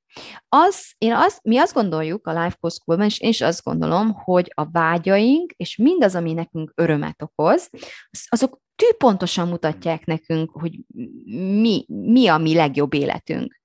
az, 0.48 0.92
én 0.98 1.14
az, 1.14 1.38
mi 1.42 1.58
azt 1.58 1.74
gondoljuk 1.74 2.26
a 2.26 2.30
Life 2.42 2.56
Coach 2.60 2.76
School-ban, 2.76 3.06
és 3.06 3.20
én 3.20 3.28
is 3.28 3.40
azt 3.40 3.64
gondolom, 3.64 4.12
hogy 4.12 4.52
a 4.54 4.70
vágyaink, 4.70 5.52
és 5.56 5.76
mindaz, 5.76 6.14
ami 6.14 6.32
nekünk 6.32 6.72
örömet 6.74 7.22
okoz, 7.22 7.70
azok 8.28 8.60
tűpontosan 8.78 9.48
mutatják 9.48 10.04
nekünk, 10.04 10.50
hogy 10.50 10.78
mi, 11.60 11.84
mi 11.88 12.28
a 12.28 12.38
mi 12.38 12.54
legjobb 12.54 12.94
életünk 12.94 13.58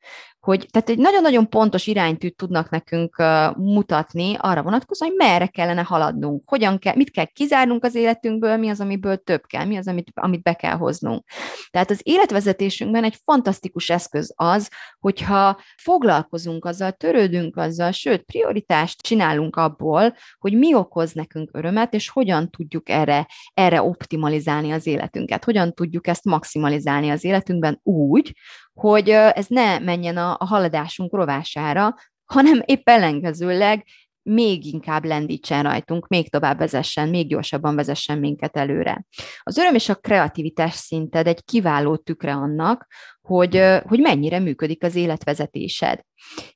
hogy 0.43 0.67
tehát 0.71 0.89
egy 0.89 0.97
nagyon-nagyon 0.97 1.49
pontos 1.49 1.87
iránytűt 1.87 2.35
tudnak 2.35 2.69
nekünk 2.69 3.15
uh, 3.19 3.55
mutatni 3.55 4.35
arra 4.39 4.61
vonatkozóan, 4.61 5.11
hogy 5.11 5.27
merre 5.27 5.47
kellene 5.47 5.81
haladnunk, 5.81 6.49
hogyan 6.49 6.79
kell, 6.79 6.95
mit 6.95 7.11
kell 7.11 7.25
kizárnunk 7.25 7.83
az 7.83 7.95
életünkből, 7.95 8.57
mi 8.57 8.69
az, 8.69 8.79
amiből 8.79 9.17
több 9.17 9.45
kell, 9.45 9.65
mi 9.65 9.77
az, 9.77 9.87
amit, 9.87 10.11
amit 10.13 10.41
be 10.41 10.53
kell 10.53 10.75
hoznunk. 10.75 11.23
Tehát 11.69 11.89
az 11.89 11.99
életvezetésünkben 12.03 13.03
egy 13.03 13.17
fantasztikus 13.23 13.89
eszköz 13.89 14.33
az, 14.35 14.69
hogyha 14.99 15.59
foglalkozunk 15.77 16.65
azzal, 16.65 16.91
törődünk 16.91 17.57
azzal, 17.57 17.91
sőt, 17.91 18.21
prioritást 18.21 19.01
csinálunk 19.01 19.55
abból, 19.55 20.15
hogy 20.39 20.57
mi 20.57 20.73
okoz 20.75 21.11
nekünk 21.11 21.49
örömet, 21.53 21.93
és 21.93 22.09
hogyan 22.09 22.49
tudjuk 22.49 22.89
erre, 22.89 23.27
erre 23.53 23.81
optimalizálni 23.81 24.71
az 24.71 24.87
életünket, 24.87 25.02
hogyan 25.43 25.73
tudjuk 25.73 26.07
ezt 26.07 26.25
maximalizálni 26.25 27.09
az 27.09 27.23
életünkben 27.23 27.79
úgy, 27.83 28.35
hogy 28.73 29.09
ez 29.09 29.45
ne 29.47 29.79
menjen 29.79 30.17
a, 30.17 30.35
a 30.39 30.45
haladásunk 30.45 31.13
rovására, 31.13 31.95
hanem 32.25 32.61
épp 32.65 32.89
ellenkezőleg 32.89 33.85
még 34.23 34.65
inkább 34.65 35.05
lendítsen 35.05 35.63
rajtunk, 35.63 36.07
még 36.07 36.29
tovább 36.29 36.57
vezessen, 36.57 37.09
még 37.09 37.27
gyorsabban 37.27 37.75
vezessen 37.75 38.19
minket 38.19 38.57
előre. 38.57 39.05
Az 39.43 39.57
öröm 39.57 39.75
és 39.75 39.89
a 39.89 39.95
kreativitás 39.95 40.73
szinted 40.73 41.27
egy 41.27 41.43
kiváló 41.43 41.95
tükre 41.97 42.33
annak, 42.33 42.87
hogy, 43.27 43.63
hogy 43.87 43.99
mennyire 43.99 44.39
működik 44.39 44.83
az 44.83 44.95
életvezetésed. 44.95 45.99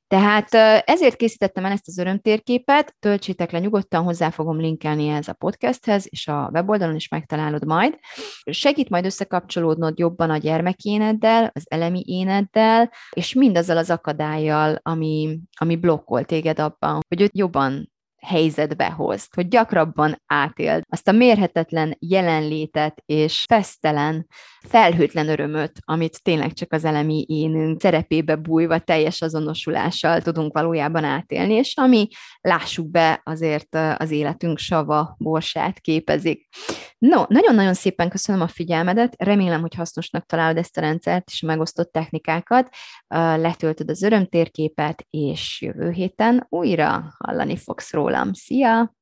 Tehát 0.06 0.54
ezért 0.84 1.16
készítettem 1.16 1.64
el 1.64 1.72
ezt 1.72 1.88
az 1.88 1.98
örömtérképet, 1.98 2.94
töltsétek 2.98 3.50
le 3.50 3.58
nyugodtan, 3.58 4.02
hozzá 4.02 4.30
fogom 4.30 4.60
linkelni 4.60 5.08
ez 5.08 5.28
a 5.28 5.32
podcasthez, 5.32 6.06
és 6.08 6.28
a 6.28 6.50
weboldalon 6.52 6.94
is 6.94 7.08
megtalálod 7.08 7.66
majd. 7.66 7.98
Segít 8.50 8.88
majd 8.88 9.04
összekapcsolódnod 9.04 9.98
jobban 9.98 10.30
a 10.30 10.36
gyermekéneddel, 10.36 11.50
az 11.54 11.64
elemi 11.68 12.02
éneddel, 12.06 12.92
és 13.10 13.34
mindazzal 13.34 13.76
az 13.76 13.90
akadályjal, 13.90 14.78
ami, 14.82 15.38
ami 15.58 15.76
blokkol 15.76 16.24
téged 16.24 16.58
abban, 16.58 17.00
hogy 17.08 17.30
jobban 17.32 17.90
helyzetbe 18.20 18.90
hozt, 18.90 19.34
hogy 19.34 19.48
gyakrabban 19.48 20.22
átéld 20.26 20.82
azt 20.88 21.08
a 21.08 21.12
mérhetetlen 21.12 21.96
jelenlétet 21.98 23.02
és 23.06 23.44
fesztelen, 23.48 24.26
felhőtlen 24.68 25.28
örömöt, 25.28 25.72
amit 25.84 26.22
tényleg 26.22 26.52
csak 26.52 26.72
az 26.72 26.84
elemi 26.84 27.24
énünk 27.28 27.80
szerepébe 27.80 28.36
bújva 28.36 28.78
teljes 28.78 29.22
azonosulással 29.22 30.20
tudunk 30.20 30.52
valójában 30.52 31.04
átélni, 31.04 31.54
és 31.54 31.76
ami, 31.76 32.08
lássuk 32.40 32.90
be, 32.90 33.20
azért 33.24 33.74
az 33.96 34.10
életünk 34.10 34.58
sava 34.58 35.14
borsát 35.18 35.80
képezik. 35.80 36.48
No, 36.98 37.22
nagyon-nagyon 37.28 37.74
szépen 37.74 38.08
köszönöm 38.08 38.40
a 38.40 38.48
figyelmedet, 38.48 39.14
remélem, 39.18 39.60
hogy 39.60 39.74
hasznosnak 39.74 40.26
találod 40.26 40.56
ezt 40.56 40.76
a 40.76 40.80
rendszert 40.80 41.28
és 41.30 41.42
a 41.42 41.46
megosztott 41.46 41.92
technikákat, 41.92 42.68
letöltöd 43.36 43.90
az 43.90 44.02
örömtérképet, 44.02 45.06
és 45.10 45.60
jövő 45.60 45.90
héten 45.90 46.46
újra 46.48 47.14
hallani 47.18 47.56
fogsz 47.56 47.92
rólam. 48.08 48.32
Szia! 48.32 48.92